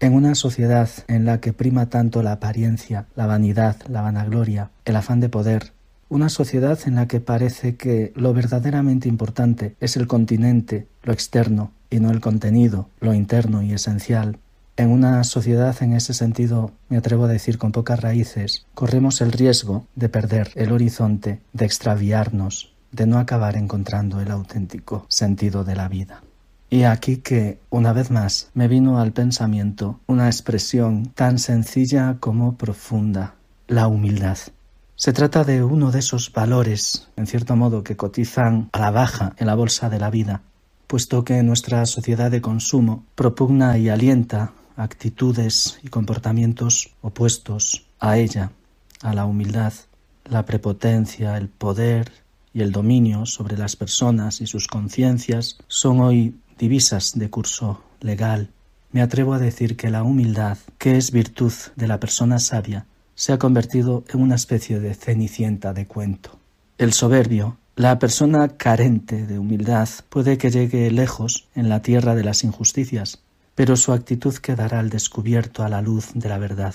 [0.00, 4.96] En una sociedad en la que prima tanto la apariencia, la vanidad, la vanagloria, el
[4.96, 5.72] afán de poder,
[6.08, 11.72] una sociedad en la que parece que lo verdaderamente importante es el continente, lo externo,
[11.88, 14.38] y no el contenido, lo interno y esencial,
[14.76, 19.32] en una sociedad en ese sentido, me atrevo a decir con pocas raíces, corremos el
[19.32, 25.76] riesgo de perder el horizonte, de extraviarnos, de no acabar encontrando el auténtico sentido de
[25.76, 26.22] la vida.
[26.70, 32.56] Y aquí que, una vez más, me vino al pensamiento una expresión tan sencilla como
[32.56, 33.34] profunda,
[33.68, 34.38] la humildad.
[34.96, 39.34] Se trata de uno de esos valores, en cierto modo, que cotizan a la baja
[39.36, 40.40] en la bolsa de la vida,
[40.86, 48.52] puesto que nuestra sociedad de consumo propugna y alienta actitudes y comportamientos opuestos a ella,
[49.02, 49.72] a la humildad,
[50.24, 52.12] la prepotencia, el poder
[52.54, 58.50] y el dominio sobre las personas y sus conciencias son hoy divisas de curso legal.
[58.92, 63.32] Me atrevo a decir que la humildad, que es virtud de la persona sabia, se
[63.32, 66.38] ha convertido en una especie de cenicienta de cuento.
[66.78, 72.24] El soberbio, la persona carente de humildad, puede que llegue lejos en la tierra de
[72.24, 73.22] las injusticias,
[73.54, 76.74] pero su actitud quedará al descubierto a la luz de la verdad.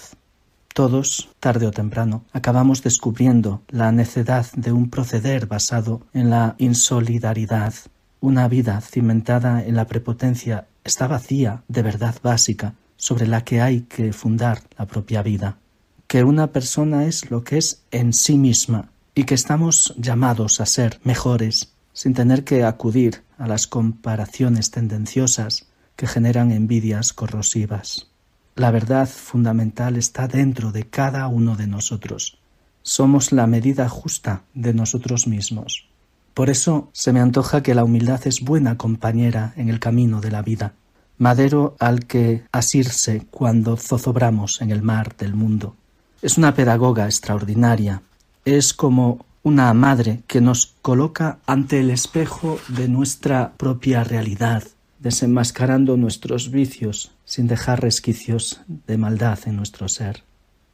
[0.74, 7.74] Todos, tarde o temprano, acabamos descubriendo la necedad de un proceder basado en la insolidaridad.
[8.20, 13.82] Una vida cimentada en la prepotencia está vacía de verdad básica sobre la que hay
[13.82, 15.58] que fundar la propia vida.
[16.06, 20.68] Que una persona es lo que es en sí misma y que estamos llamados a
[20.68, 25.66] ser mejores sin tener que acudir a las comparaciones tendenciosas
[25.98, 28.08] que generan envidias corrosivas.
[28.56, 32.38] La verdad fundamental está dentro de cada uno de nosotros.
[32.82, 35.90] Somos la medida justa de nosotros mismos.
[36.34, 40.32] Por eso se me antoja que la humildad es buena compañera en el camino de
[40.32, 40.74] la vida,
[41.18, 45.76] madero al que asirse cuando zozobramos en el mar del mundo.
[46.22, 48.02] Es una pedagoga extraordinaria,
[48.46, 54.64] es como una madre que nos coloca ante el espejo de nuestra propia realidad,
[55.00, 60.24] desenmascarando nuestros vicios sin dejar resquicios de maldad en nuestro ser.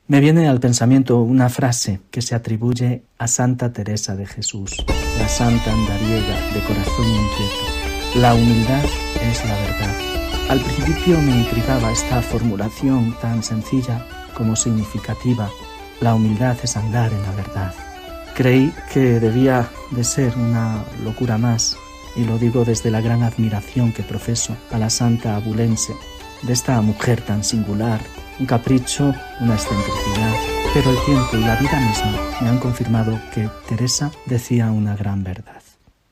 [0.05, 4.75] Me viene al pensamiento una frase que se atribuye a Santa Teresa de Jesús,
[5.17, 8.19] la santa andariega de corazón inquieto.
[8.19, 8.83] La humildad
[9.21, 9.95] es la verdad.
[10.49, 14.05] Al principio me intrigaba esta formulación tan sencilla
[14.35, 15.49] como significativa.
[16.01, 17.73] La humildad es andar en la verdad.
[18.35, 21.77] Creí que debía de ser una locura más
[22.15, 25.93] y lo digo desde la gran admiración que profeso a la santa abulense,
[26.41, 28.01] de esta mujer tan singular,
[28.39, 30.33] un capricho, una excentricidad,
[30.73, 35.23] pero el tiempo y la vida misma me han confirmado que Teresa decía una gran
[35.23, 35.61] verdad.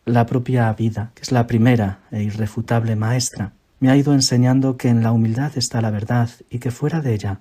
[0.05, 4.89] La propia vida, que es la primera e irrefutable maestra, me ha ido enseñando que
[4.89, 7.39] en la humildad está la verdad y que fuera de ella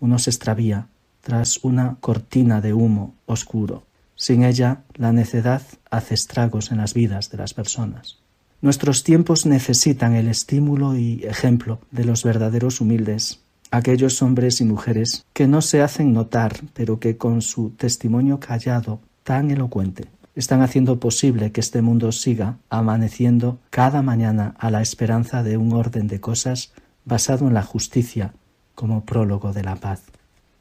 [0.00, 0.88] uno se extravía
[1.20, 3.84] tras una cortina de humo oscuro
[4.16, 8.18] sin ella, la necedad hace estragos en las vidas de las personas.
[8.60, 13.40] Nuestros tiempos necesitan el estímulo y ejemplo de los verdaderos humildes,
[13.72, 19.00] aquellos hombres y mujeres que no se hacen notar, pero que con su testimonio callado
[19.24, 25.42] tan elocuente están haciendo posible que este mundo siga amaneciendo cada mañana a la esperanza
[25.42, 26.72] de un orden de cosas
[27.04, 28.32] basado en la justicia
[28.74, 30.02] como prólogo de la paz.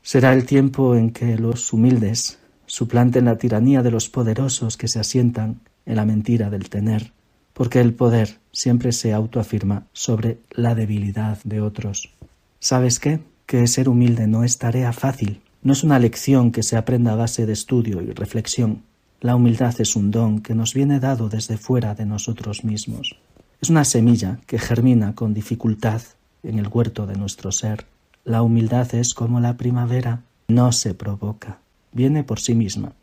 [0.02, 2.40] Será el tiempo en que los humildes
[2.72, 7.12] suplanten la tiranía de los poderosos que se asientan en la mentira del tener,
[7.52, 12.14] porque el poder siempre se autoafirma sobre la debilidad de otros.
[12.62, 13.20] ¿Sabes qué?
[13.46, 17.18] Que ser humilde no es tarea fácil, no es una lección que se aprenda a
[17.18, 18.84] base de estudio y reflexión.
[19.20, 23.18] La humildad es un don que nos viene dado desde fuera de nosotros mismos.
[23.62, 26.04] Es una semilla que germina con dificultad
[26.42, 27.86] en el huerto de nuestro ser.
[28.24, 31.60] La humildad es como la primavera, no se provoca,
[31.92, 32.94] viene por sí misma.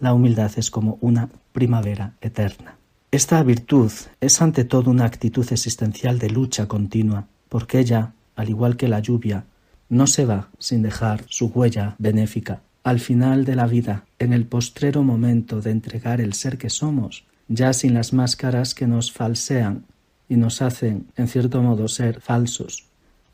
[0.00, 2.76] La humildad es como una primavera eterna.
[3.10, 3.90] Esta virtud
[4.20, 9.00] es ante todo una actitud existencial de lucha continua, porque ella, al igual que la
[9.00, 9.44] lluvia,
[9.88, 12.60] no se va sin dejar su huella benéfica.
[12.84, 17.24] Al final de la vida, en el postrero momento de entregar el ser que somos,
[17.48, 19.84] ya sin las máscaras que nos falsean
[20.28, 22.84] y nos hacen, en cierto modo, ser falsos,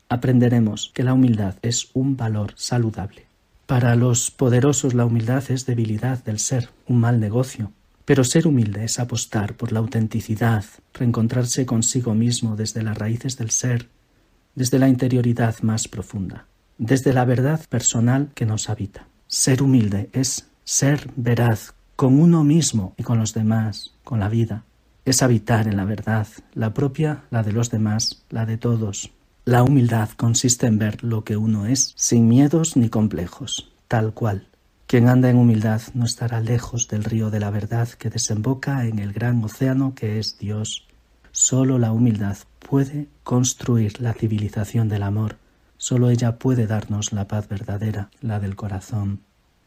[0.07, 3.24] aprenderemos que la humildad es un valor saludable.
[3.65, 7.71] Para los poderosos la humildad es debilidad del ser, un mal negocio.
[8.05, 10.63] Pero ser humilde es apostar por la autenticidad,
[10.93, 13.89] reencontrarse consigo mismo desde las raíces del ser,
[14.53, 16.45] desde la interioridad más profunda,
[16.77, 19.07] desde la verdad personal que nos habita.
[19.25, 24.63] Ser humilde es ser veraz con uno mismo y con los demás, con la vida.
[25.05, 29.11] Es habitar en la verdad, la propia, la de los demás, la de todos.
[29.47, 34.47] La humildad consiste en ver lo que uno es, sin miedos ni complejos, tal cual.
[34.87, 38.97] Quien anda en humildad no estará lejos del río de la verdad que desemboca en
[38.97, 40.87] el gran océano que es Dios.
[41.31, 45.37] Solo la humildad puede construir la civilización del amor,
[45.77, 49.19] solo ella puede darnos la paz verdadera, la del corazón.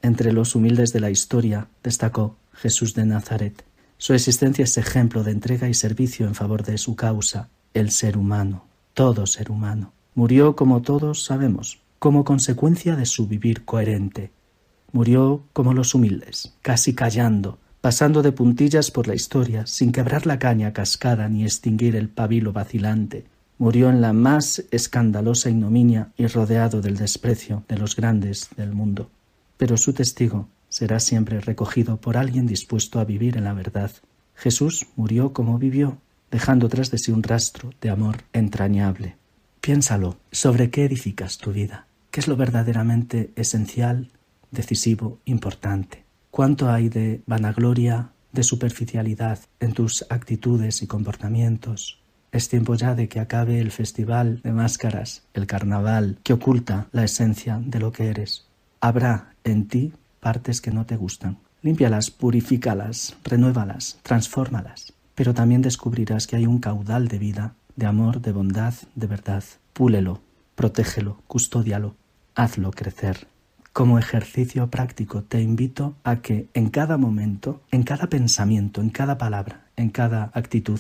[0.03, 3.65] Entre los humildes de la historia destacó Jesús de Nazaret.
[3.97, 8.17] Su existencia es ejemplo de entrega y servicio en favor de su causa, el ser
[8.17, 8.68] humano,
[8.99, 9.93] todo ser humano.
[10.17, 14.33] Murió, como todos sabemos, como consecuencia de su vivir coherente.
[14.91, 20.41] Murió como los humildes, casi callando, pasando de puntillas por la historia, sin quebrar la
[20.41, 23.25] caña cascada ni extinguir el pabilo vacilante.
[23.57, 29.11] Murió en la más escandalosa ignominia y rodeado del desprecio de los grandes del mundo.
[29.59, 33.93] Pero su testigo será siempre recogido por alguien dispuesto a vivir en la verdad.
[34.35, 35.99] Jesús murió como vivió,
[36.31, 39.17] dejando tras de sí un rastro de amor entrañable.
[39.61, 41.87] Piénsalo, ¿sobre qué edificas tu vida?
[42.11, 44.11] ¿Qué es lo verdaderamente esencial,
[44.51, 46.05] decisivo, importante?
[46.31, 52.01] ¿Cuánto hay de vanagloria, de superficialidad en tus actitudes y comportamientos?
[52.31, 57.05] Es tiempo ya de que acabe el festival de máscaras, el carnaval, que oculta la
[57.05, 58.47] esencia de lo que eres.
[58.81, 61.39] Habrá en ti partes que no te gustan.
[61.63, 64.93] Límpialas, purifícalas, renuévalas, transfórmalas.
[65.19, 69.43] Pero también descubrirás que hay un caudal de vida, de amor, de bondad, de verdad.
[69.73, 70.21] Púlelo,
[70.55, 71.97] protégelo, custódialo,
[72.37, 73.27] hazlo crecer.
[73.73, 79.19] Como ejercicio práctico te invito a que en cada momento, en cada pensamiento, en cada
[79.19, 80.79] palabra, en cada actitud,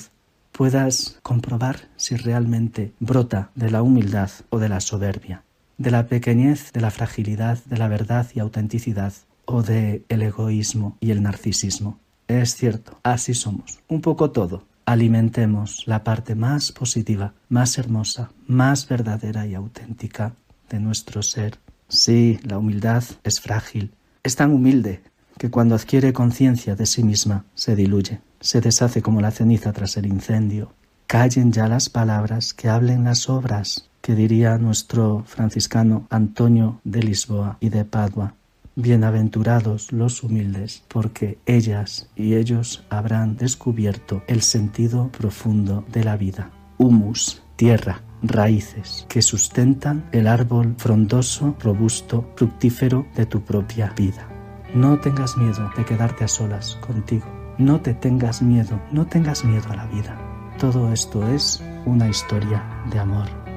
[0.52, 5.42] puedas comprobar si realmente brota de la humildad o de la soberbia,
[5.78, 9.14] de la pequeñez, de la fragilidad, de la verdad y autenticidad,
[9.46, 11.98] o de el egoísmo y el narcisismo.
[12.28, 14.64] Es cierto, así somos, un poco todo.
[14.84, 20.34] Alimentemos la parte más positiva, más hermosa, más verdadera y auténtica
[20.68, 21.58] de nuestro ser.
[21.88, 25.02] Sí, la humildad es frágil, es tan humilde
[25.38, 29.96] que cuando adquiere conciencia de sí misma se diluye, se deshace como la ceniza tras
[29.96, 30.72] el incendio.
[31.06, 37.56] Callen ya las palabras, que hablen las obras, que diría nuestro franciscano Antonio de Lisboa
[37.60, 38.34] y de Padua.
[38.80, 46.52] Bienaventurados los humildes, porque ellas y ellos habrán descubierto el sentido profundo de la vida.
[46.78, 54.28] Humus, tierra, raíces que sustentan el árbol frondoso, robusto, fructífero de tu propia vida.
[54.72, 57.26] No tengas miedo de quedarte a solas contigo.
[57.58, 60.16] No te tengas miedo, no tengas miedo a la vida.
[60.60, 62.62] Todo esto es una historia
[62.92, 63.47] de amor.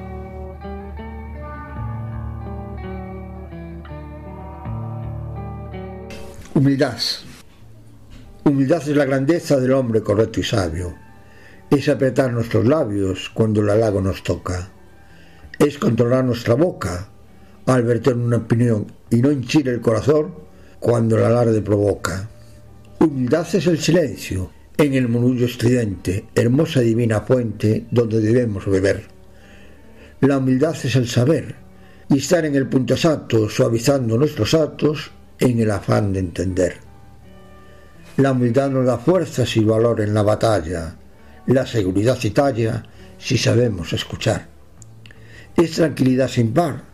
[6.54, 6.98] Humildad.
[8.44, 10.94] Humildad es la grandeza del hombre correcto y sabio.
[11.70, 14.68] Es apretar nuestros labios cuando el halago nos toca.
[15.58, 17.08] Es controlar nuestra boca
[17.64, 20.34] al verter una opinión y no hinchir el corazón
[20.78, 22.28] cuando el alarde provoca.
[22.98, 29.04] Humildad es el silencio en el murmullo estridente, hermosa divina fuente donde debemos beber.
[30.20, 31.54] La humildad es el saber
[32.10, 36.76] y estar en el punto exacto, suavizando nuestros actos en el afán de entender.
[38.16, 40.94] La humildad nos da fuerzas y valor en la batalla,
[41.46, 42.84] la seguridad y talla
[43.18, 44.46] si sabemos escuchar.
[45.56, 46.84] Es tranquilidad sin par,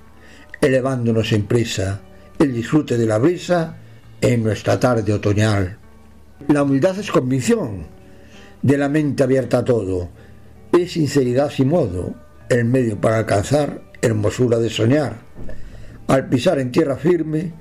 [0.62, 2.00] elevándonos en prisa,
[2.38, 3.76] el disfrute de la brisa
[4.20, 5.76] en nuestra tarde otoñal.
[6.48, 7.86] La humildad es convicción,
[8.62, 10.08] de la mente abierta a todo,
[10.72, 12.14] es sinceridad sin modo,
[12.48, 15.16] el medio para alcanzar hermosura de soñar.
[16.06, 17.52] Al pisar en tierra firme,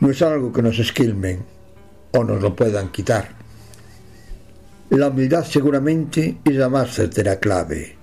[0.00, 1.44] no es algo que nos esquilmen
[2.12, 3.28] o nos lo puedan quitar.
[4.90, 7.96] La humildad seguramente es la más certera clave.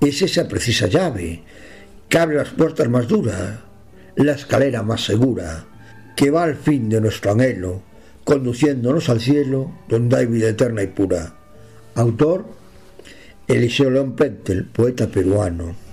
[0.00, 1.42] Es esa precisa llave
[2.08, 3.58] que abre las puertas más duras,
[4.16, 5.64] la escalera más segura,
[6.14, 7.82] que va al fin de nuestro anhelo,
[8.22, 11.34] conduciéndonos al cielo donde hay vida eterna y pura.
[11.94, 12.44] Autor
[13.46, 15.83] Eliseo León Pentel, poeta peruano.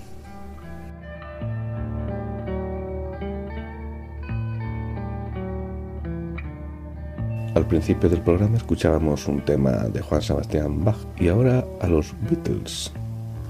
[7.54, 12.14] Al principio del programa escuchábamos un tema de Juan Sebastián Bach y ahora a los
[12.30, 12.94] Beatles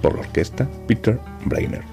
[0.02, 1.91] por la orquesta Peter Brainer.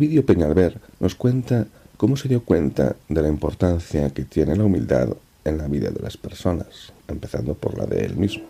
[0.00, 1.66] Ovidio Peñalver nos cuenta
[1.98, 5.10] cómo se dio cuenta de la importancia que tiene la humildad
[5.44, 8.44] en la vida de las personas, empezando por la de él mismo.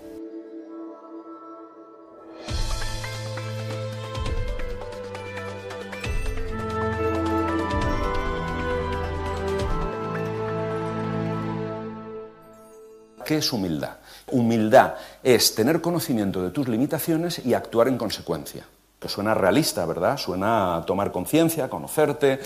[13.26, 13.96] ¿Qué es humildad?
[14.30, 14.94] Humildad
[15.24, 18.64] es tener conocimiento de tus limitaciones y actuar en consecuencia
[19.00, 20.18] que suena realista, ¿verdad?
[20.18, 22.38] Suena a tomar conciencia, conocerte.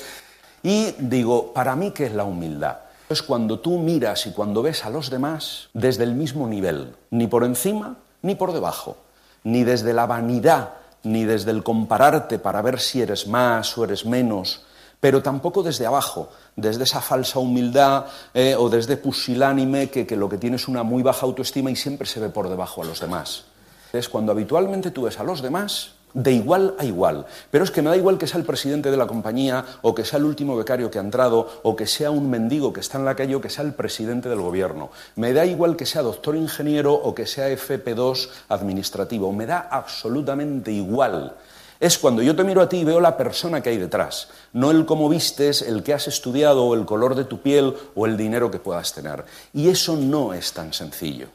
[0.62, 2.78] Y digo, para mí, ¿qué es la humildad?
[3.08, 7.26] Es cuando tú miras y cuando ves a los demás desde el mismo nivel, ni
[7.26, 8.96] por encima ni por debajo,
[9.42, 10.70] ni desde la vanidad,
[11.02, 14.64] ni desde el compararte para ver si eres más o eres menos,
[14.98, 20.30] pero tampoco desde abajo, desde esa falsa humildad eh, o desde pusilánime que, que lo
[20.30, 23.00] que tiene es una muy baja autoestima y siempre se ve por debajo a los
[23.00, 23.44] demás.
[23.92, 27.26] Es cuando habitualmente tú ves a los demás de igual a igual.
[27.50, 30.04] Pero es que me da igual que sea el presidente de la compañía, o que
[30.04, 33.04] sea el último becario que ha entrado, o que sea un mendigo que está en
[33.04, 34.90] la calle, o que sea el presidente del gobierno.
[35.16, 39.32] Me da igual que sea doctor ingeniero o que sea FP2 administrativo.
[39.32, 41.36] Me da absolutamente igual.
[41.80, 44.70] Es cuando yo te miro a ti y veo la persona que hay detrás, no
[44.70, 48.16] el cómo vistes, el que has estudiado, o el color de tu piel, o el
[48.16, 49.24] dinero que puedas tener.
[49.52, 51.28] Y eso no es tan sencillo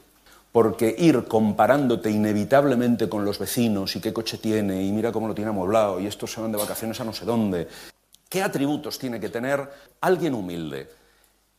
[0.52, 5.34] porque ir comparándote inevitablemente con los vecinos y qué coche tiene y mira cómo lo
[5.34, 7.68] tiene amueblado y estos se van de vacaciones a no sé dónde,
[8.28, 9.68] ¿qué atributos tiene que tener
[10.00, 10.88] alguien humilde?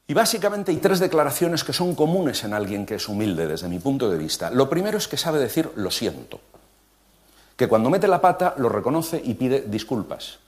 [0.07, 3.79] Y básicamente hay tres declaraciones que son comunes en alguien que es humilde desde mi
[3.79, 4.49] punto de vista.
[4.51, 6.41] Lo primero es que sabe decir lo siento,
[7.55, 10.39] que cuando mete la pata lo reconoce y pide disculpas.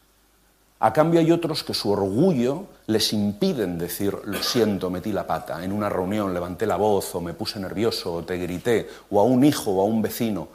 [0.83, 5.63] A cambio hay otros que su orgullo les impiden decir lo siento, metí la pata,
[5.63, 9.23] en una reunión levanté la voz o me puse nervioso o te grité, o a
[9.23, 10.49] un hijo o a un vecino.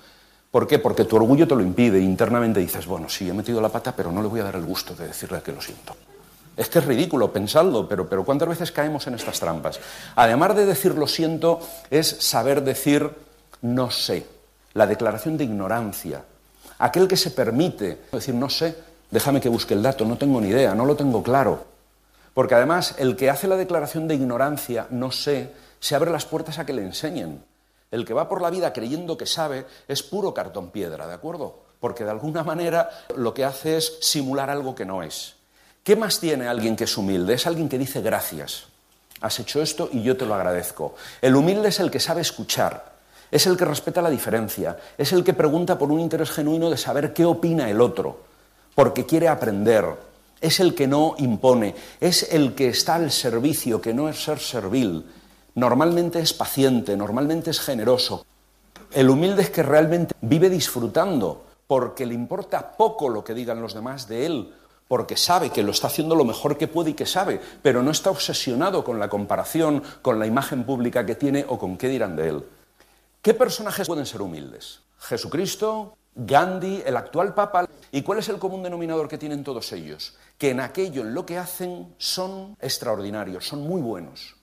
[0.50, 0.80] ¿Por qué?
[0.80, 1.98] Porque tu orgullo te lo impide.
[1.98, 4.66] Internamente dices, bueno, sí, he metido la pata, pero no le voy a dar el
[4.66, 5.96] gusto de decirle que lo siento.
[6.58, 9.80] Es que es ridículo, pensadlo, pero, pero ¿cuántas veces caemos en estas trampas?
[10.14, 11.58] Además de decir lo siento,
[11.88, 13.10] es saber decir
[13.62, 14.26] no sé.
[14.74, 16.22] La declaración de ignorancia.
[16.80, 20.48] Aquel que se permite decir no sé, Déjame que busque el dato, no tengo ni
[20.48, 21.64] idea, no lo tengo claro.
[22.34, 26.58] Porque además el que hace la declaración de ignorancia, no sé, se abre las puertas
[26.58, 27.42] a que le enseñen.
[27.90, 31.60] El que va por la vida creyendo que sabe es puro cartón piedra, ¿de acuerdo?
[31.80, 35.36] Porque de alguna manera lo que hace es simular algo que no es.
[35.82, 37.32] ¿Qué más tiene alguien que es humilde?
[37.32, 38.66] Es alguien que dice gracias.
[39.22, 40.96] Has hecho esto y yo te lo agradezco.
[41.22, 42.92] El humilde es el que sabe escuchar,
[43.30, 46.76] es el que respeta la diferencia, es el que pregunta por un interés genuino de
[46.76, 48.27] saber qué opina el otro
[48.78, 49.84] porque quiere aprender.
[50.40, 54.38] Es el que no impone, es el que está al servicio, que no es ser
[54.38, 55.04] servil.
[55.56, 58.24] Normalmente es paciente, normalmente es generoso.
[58.92, 63.74] El humilde es que realmente vive disfrutando, porque le importa poco lo que digan los
[63.74, 64.54] demás de él,
[64.86, 67.90] porque sabe que lo está haciendo lo mejor que puede y que sabe, pero no
[67.90, 72.14] está obsesionado con la comparación, con la imagen pública que tiene o con qué dirán
[72.14, 72.44] de él.
[73.22, 74.82] ¿Qué personajes pueden ser humildes?
[75.00, 77.68] Jesucristo, Gandhi, el actual Papa.
[77.92, 80.16] ¿Y cuál es el común denominador que tienen todos ellos?
[80.36, 84.34] Que en aquello, en lo que hacen, son extraordinarios, son muy buenos.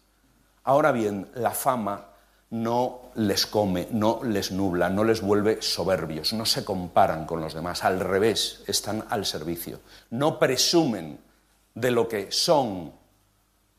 [0.63, 2.07] Ahora bien, la fama
[2.51, 7.53] no les come, no les nubla, no les vuelve soberbios, no se comparan con los
[7.53, 9.81] demás, al revés, están al servicio.
[10.11, 11.19] No presumen
[11.73, 12.93] de lo que son,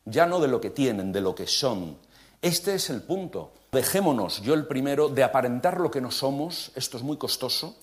[0.05, 1.97] ya no de lo que tienen, de lo que son.
[2.43, 3.53] Este es el punto.
[3.71, 7.75] Dejémonos, yo el primero, de aparentar lo que no somos, esto es muy costoso,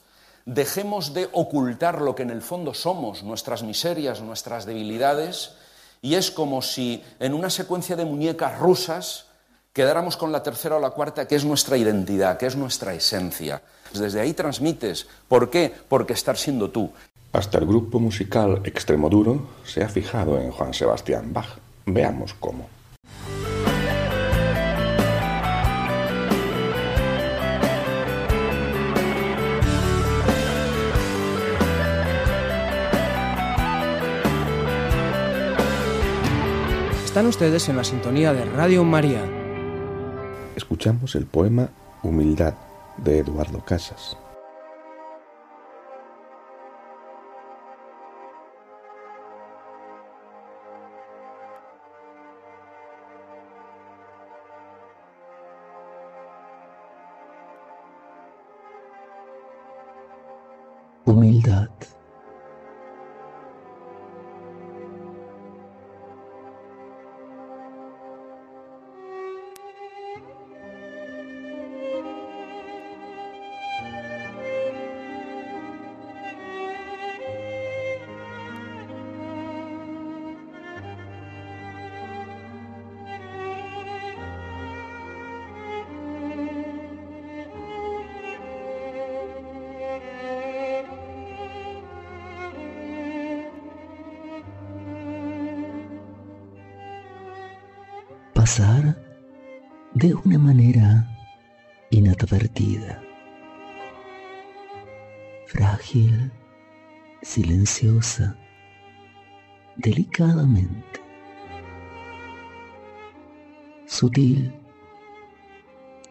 [0.47, 5.53] dejemos de ocultar lo que en el fondo somos, nuestras miserias, nuestras debilidades,
[6.03, 9.27] y es como si en una secuencia de muñecas rusas
[9.73, 13.63] quedáramos con la tercera o la cuarta, que es nuestra identidad, que es nuestra esencia.
[13.93, 15.07] Desde ahí transmites.
[15.29, 15.73] ¿Por qué?
[15.89, 16.91] Porque estar siendo tú.
[17.33, 21.59] Hasta el grupo musical Extremoduro se ha fijado en Juan Sebastián Bach.
[21.87, 22.74] Veamos cómo.
[37.15, 39.23] Están ustedes en la sintonía de Radio María.
[40.57, 41.69] escuchamos el poema
[42.03, 42.55] Humildad
[42.97, 44.17] de Eduardo Casas.
[61.05, 61.69] Humildad.
[98.45, 98.95] Pasar
[99.95, 101.09] de una manera
[101.89, 103.03] inadvertida,
[105.47, 106.31] frágil,
[107.23, 108.37] silenciosa,
[109.77, 111.01] delicadamente,
[113.87, 114.53] sutil,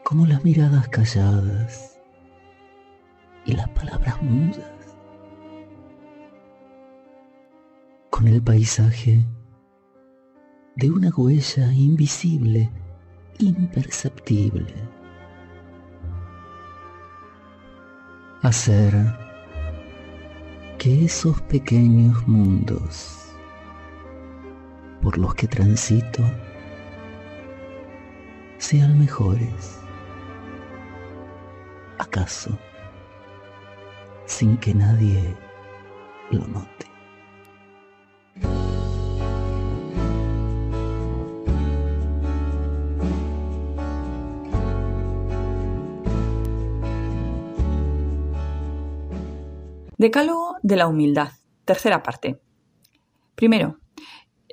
[0.03, 1.99] como las miradas calladas
[3.45, 4.71] y las palabras mudas,
[8.09, 9.23] con el paisaje
[10.75, 12.69] de una huella invisible,
[13.39, 14.73] imperceptible.
[18.41, 18.93] Hacer
[20.77, 23.23] que esos pequeños mundos
[25.01, 26.23] por los que transito
[28.57, 29.79] sean mejores.
[31.99, 32.57] ¿Acaso
[34.25, 35.35] sin que nadie
[36.31, 36.92] lo note?
[50.03, 51.31] Decálogo de la humildad.
[51.63, 52.41] Tercera parte.
[53.35, 53.79] Primero,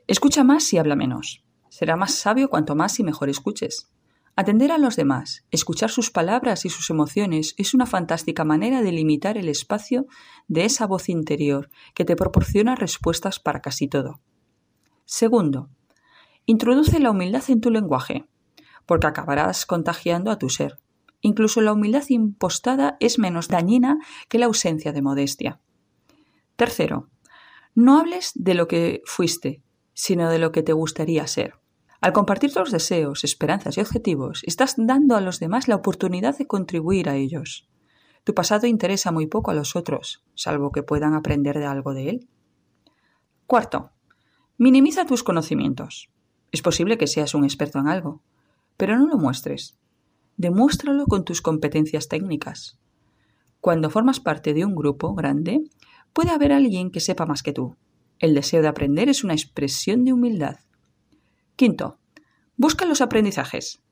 [0.06, 1.44] escucha más y habla menos.
[1.68, 3.90] Será más sabio cuanto más y mejor escuches.
[4.36, 8.92] Atender a los demás, escuchar sus palabras y sus emociones es una fantástica manera de
[8.92, 10.06] limitar el espacio
[10.46, 14.20] de esa voz interior que te proporciona respuestas para casi todo.
[15.04, 15.68] Segundo,
[16.46, 18.24] introduce la humildad en tu lenguaje,
[18.86, 20.78] porque acabarás contagiando a tu ser.
[21.20, 23.98] Incluso la humildad impostada es menos dañina
[24.28, 25.60] que la ausencia de modestia.
[26.56, 27.08] Tercero,
[27.74, 29.62] no hables de lo que fuiste,
[29.94, 31.54] sino de lo que te gustaría ser.
[32.00, 36.46] Al compartir tus deseos, esperanzas y objetivos, estás dando a los demás la oportunidad de
[36.46, 37.68] contribuir a ellos.
[38.24, 42.08] Tu pasado interesa muy poco a los otros, salvo que puedan aprender de algo de
[42.08, 42.28] él.
[43.46, 43.90] Cuarto,
[44.56, 46.10] minimiza tus conocimientos.
[46.52, 48.22] Es posible que seas un experto en algo,
[48.76, 49.78] pero no lo muestres.
[50.40, 52.78] Demuéstralo con tus competencias técnicas.
[53.60, 55.60] Cuando formas parte de un grupo grande,
[56.14, 57.76] puede haber alguien que sepa más que tú.
[58.18, 60.56] El deseo de aprender es una expresión de humildad.
[61.56, 61.98] Quinto,
[62.56, 63.82] busca los aprendizajes.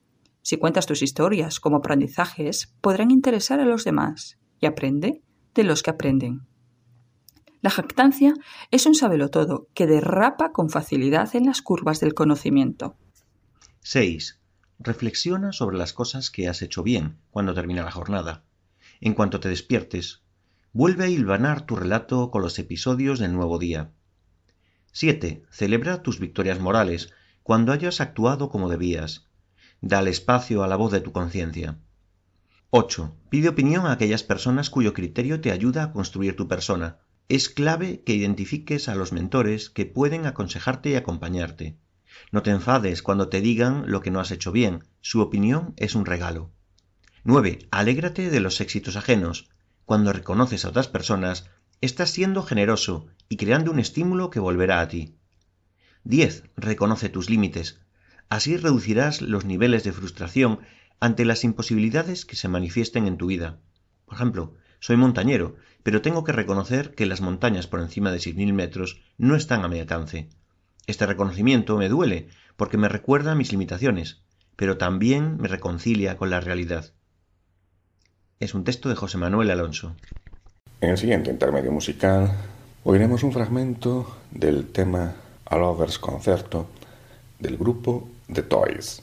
[0.41, 5.21] Si cuentas tus historias como aprendizajes, podrán interesar a los demás y aprende
[5.53, 6.47] de los que aprenden.
[7.61, 8.33] La jactancia
[8.71, 12.97] es un sabelotodo que derrapa con facilidad en las curvas del conocimiento.
[13.83, 14.38] 6.
[14.81, 18.45] Reflexiona sobre las cosas que has hecho bien cuando termina la jornada.
[19.01, 20.23] En cuanto te despiertes,
[20.73, 23.91] vuelve a hilvanar tu relato con los episodios del nuevo día.
[24.93, 25.43] 7.
[25.51, 27.13] Celebra tus victorias morales
[27.43, 29.27] cuando hayas actuado como debías.
[29.81, 31.79] Dale espacio a la voz de tu conciencia.
[32.71, 33.17] 8.
[33.31, 36.99] Pide opinión a aquellas personas cuyo criterio te ayuda a construir tu persona.
[37.29, 41.77] Es clave que identifiques a los mentores que pueden aconsejarte y acompañarte.
[42.33, 44.85] No te enfades cuando te digan lo que no has hecho bien.
[45.01, 46.51] Su opinión es un regalo.
[47.25, 47.59] 9.
[47.71, 49.49] Alégrate de los éxitos ajenos.
[49.85, 51.51] Cuando reconoces a otras personas,
[51.81, 55.17] estás siendo generoso y creando un estímulo que volverá a ti.
[56.05, 56.45] 10.
[56.57, 57.81] Reconoce tus límites.
[58.29, 60.61] Así reducirás los niveles de frustración
[61.01, 63.59] ante las imposibilidades que se manifiesten en tu vida.
[64.05, 68.53] Por ejemplo, soy montañero, pero tengo que reconocer que las montañas por encima de 6.000
[68.53, 70.29] metros no están a mi alcance.
[70.89, 74.23] Este reconocimiento me duele porque me recuerda mis limitaciones,
[74.57, 76.95] pero también me reconcilia con la realidad.
[78.41, 79.95] Es un texto de José Manuel Alonso.
[80.81, 82.33] En el siguiente intermedio musical
[82.85, 85.15] oiremos un fragmento del tema
[85.45, 86.69] A Lovers Concerto
[87.39, 89.03] del grupo The Toys.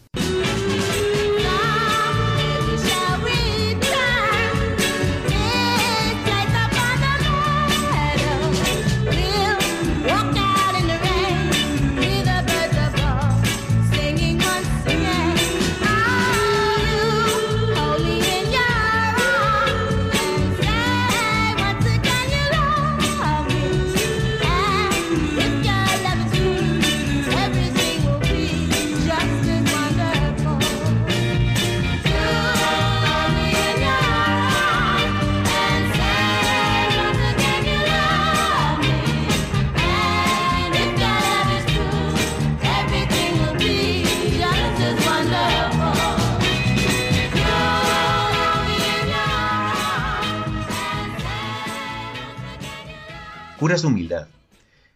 [53.81, 54.27] De humildad.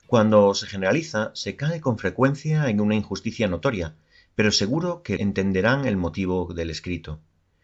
[0.08, 3.96] Cuando se generaliza, se cae con frecuencia en una injusticia notoria,
[4.36, 7.20] pero seguro que entenderán el motivo del escrito.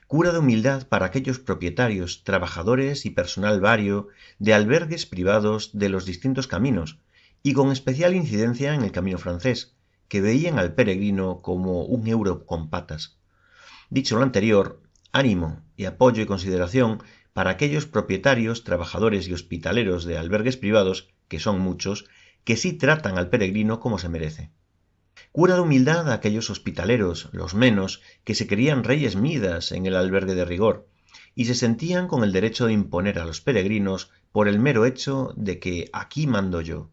[0.08, 4.10] Cura de humildad para aquellos propietarios, trabajadores y personal vario
[4.40, 7.00] de albergues privados de los distintos caminos,
[7.44, 9.74] y con especial incidencia en el camino francés,
[10.10, 13.16] que veían al peregrino como un euro con patas.
[13.90, 14.82] Dicho lo anterior,
[15.14, 17.02] ánimo y apoyo y consideración
[17.36, 22.06] para aquellos propietarios, trabajadores y hospitaleros de albergues privados, que son muchos,
[22.46, 24.52] que sí tratan al peregrino como se merece.
[25.34, 29.98] Cura de humildad a aquellos hospitaleros, los menos, que se creían reyes midas en el
[29.98, 30.88] albergue de rigor,
[31.36, 35.34] y se sentían con el derecho de imponer a los peregrinos por el mero hecho
[35.36, 36.90] de que aquí mando yo.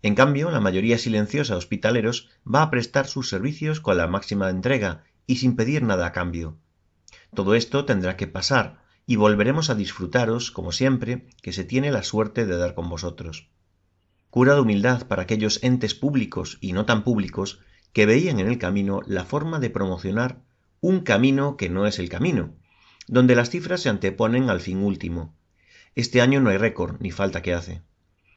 [0.00, 5.04] En cambio, la mayoría silenciosa hospitaleros va a prestar sus servicios con la máxima entrega
[5.26, 6.56] y sin pedir nada a cambio.
[7.34, 12.02] Todo esto tendrá que pasar, y volveremos a disfrutaros, como siempre, que se tiene la
[12.02, 13.48] suerte de dar con vosotros.
[14.30, 17.60] Cura de humildad para aquellos entes públicos y no tan públicos
[17.92, 20.40] que veían en el camino la forma de promocionar
[20.80, 22.54] un camino que no es el camino,
[23.08, 25.34] donde las cifras se anteponen al fin último.
[25.94, 27.82] Este año no hay récord, ni falta que hace.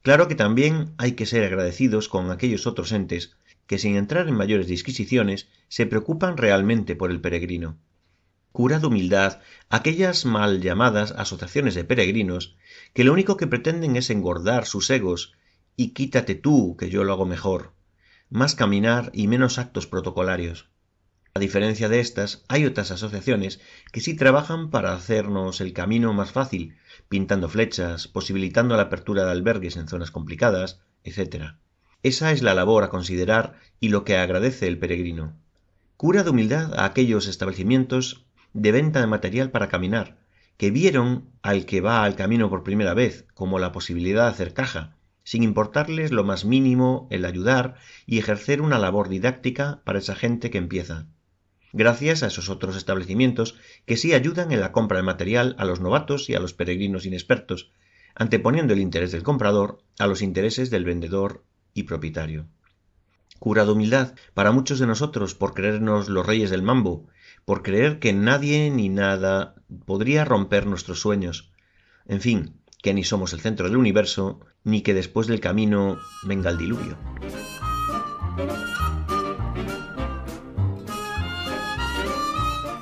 [0.02, 4.36] Claro que también hay que ser agradecidos con aquellos otros entes que, sin entrar en
[4.36, 7.78] mayores disquisiciones, se preocupan realmente por el peregrino
[8.56, 12.56] cura de humildad aquellas mal llamadas asociaciones de peregrinos
[12.94, 15.34] que lo único que pretenden es engordar sus egos
[15.76, 17.74] y quítate tú que yo lo hago mejor,
[18.30, 20.70] más caminar y menos actos protocolarios.
[21.34, 23.60] A diferencia de estas, hay otras asociaciones
[23.92, 26.78] que sí trabajan para hacernos el camino más fácil,
[27.10, 31.56] pintando flechas, posibilitando la apertura de albergues en zonas complicadas, etc.
[32.04, 35.36] Esa es la labor a considerar y lo que agradece el peregrino.
[35.98, 38.25] Cura de humildad a aquellos establecimientos
[38.56, 40.18] de venta de material para caminar,
[40.56, 44.54] que vieron al que va al camino por primera vez como la posibilidad de hacer
[44.54, 47.76] caja, sin importarles lo más mínimo el ayudar
[48.06, 51.06] y ejercer una labor didáctica para esa gente que empieza.
[51.74, 55.82] Gracias a esos otros establecimientos que sí ayudan en la compra de material a los
[55.82, 57.72] novatos y a los peregrinos inexpertos,
[58.16, 61.44] anteponiendo el interés del comprador a los intereses del vendedor
[61.74, 62.48] y propietario.
[63.38, 67.10] Cura de humildad para muchos de nosotros por creernos los reyes del mambo
[67.46, 71.52] por creer que nadie ni nada podría romper nuestros sueños.
[72.08, 76.50] En fin, que ni somos el centro del universo, ni que después del camino venga
[76.50, 76.98] el diluvio.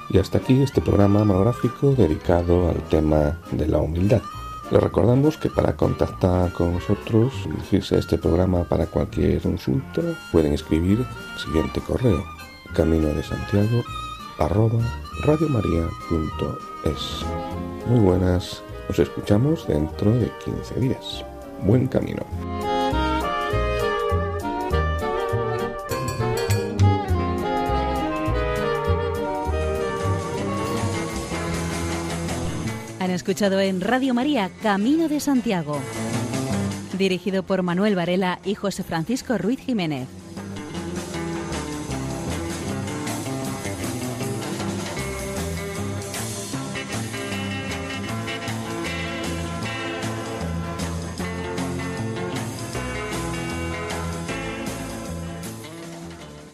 [0.10, 4.22] Y hasta aquí este programa monográfico dedicado al tema de la humildad.
[4.72, 10.02] Les recordamos que para contactar con nosotros, dirigirse a este programa para cualquier consulta,
[10.32, 12.24] pueden escribir el siguiente correo:
[12.74, 13.84] camino de Santiago
[14.38, 14.80] arroba
[15.24, 17.26] radiomaria.es.
[17.88, 21.26] Muy buenas, nos escuchamos dentro de 15 días.
[21.62, 22.26] Buen camino.
[33.00, 35.78] Han escuchado en Radio María Camino de Santiago,
[36.98, 40.23] dirigido por Manuel Varela y José Francisco Ruiz Jiménez.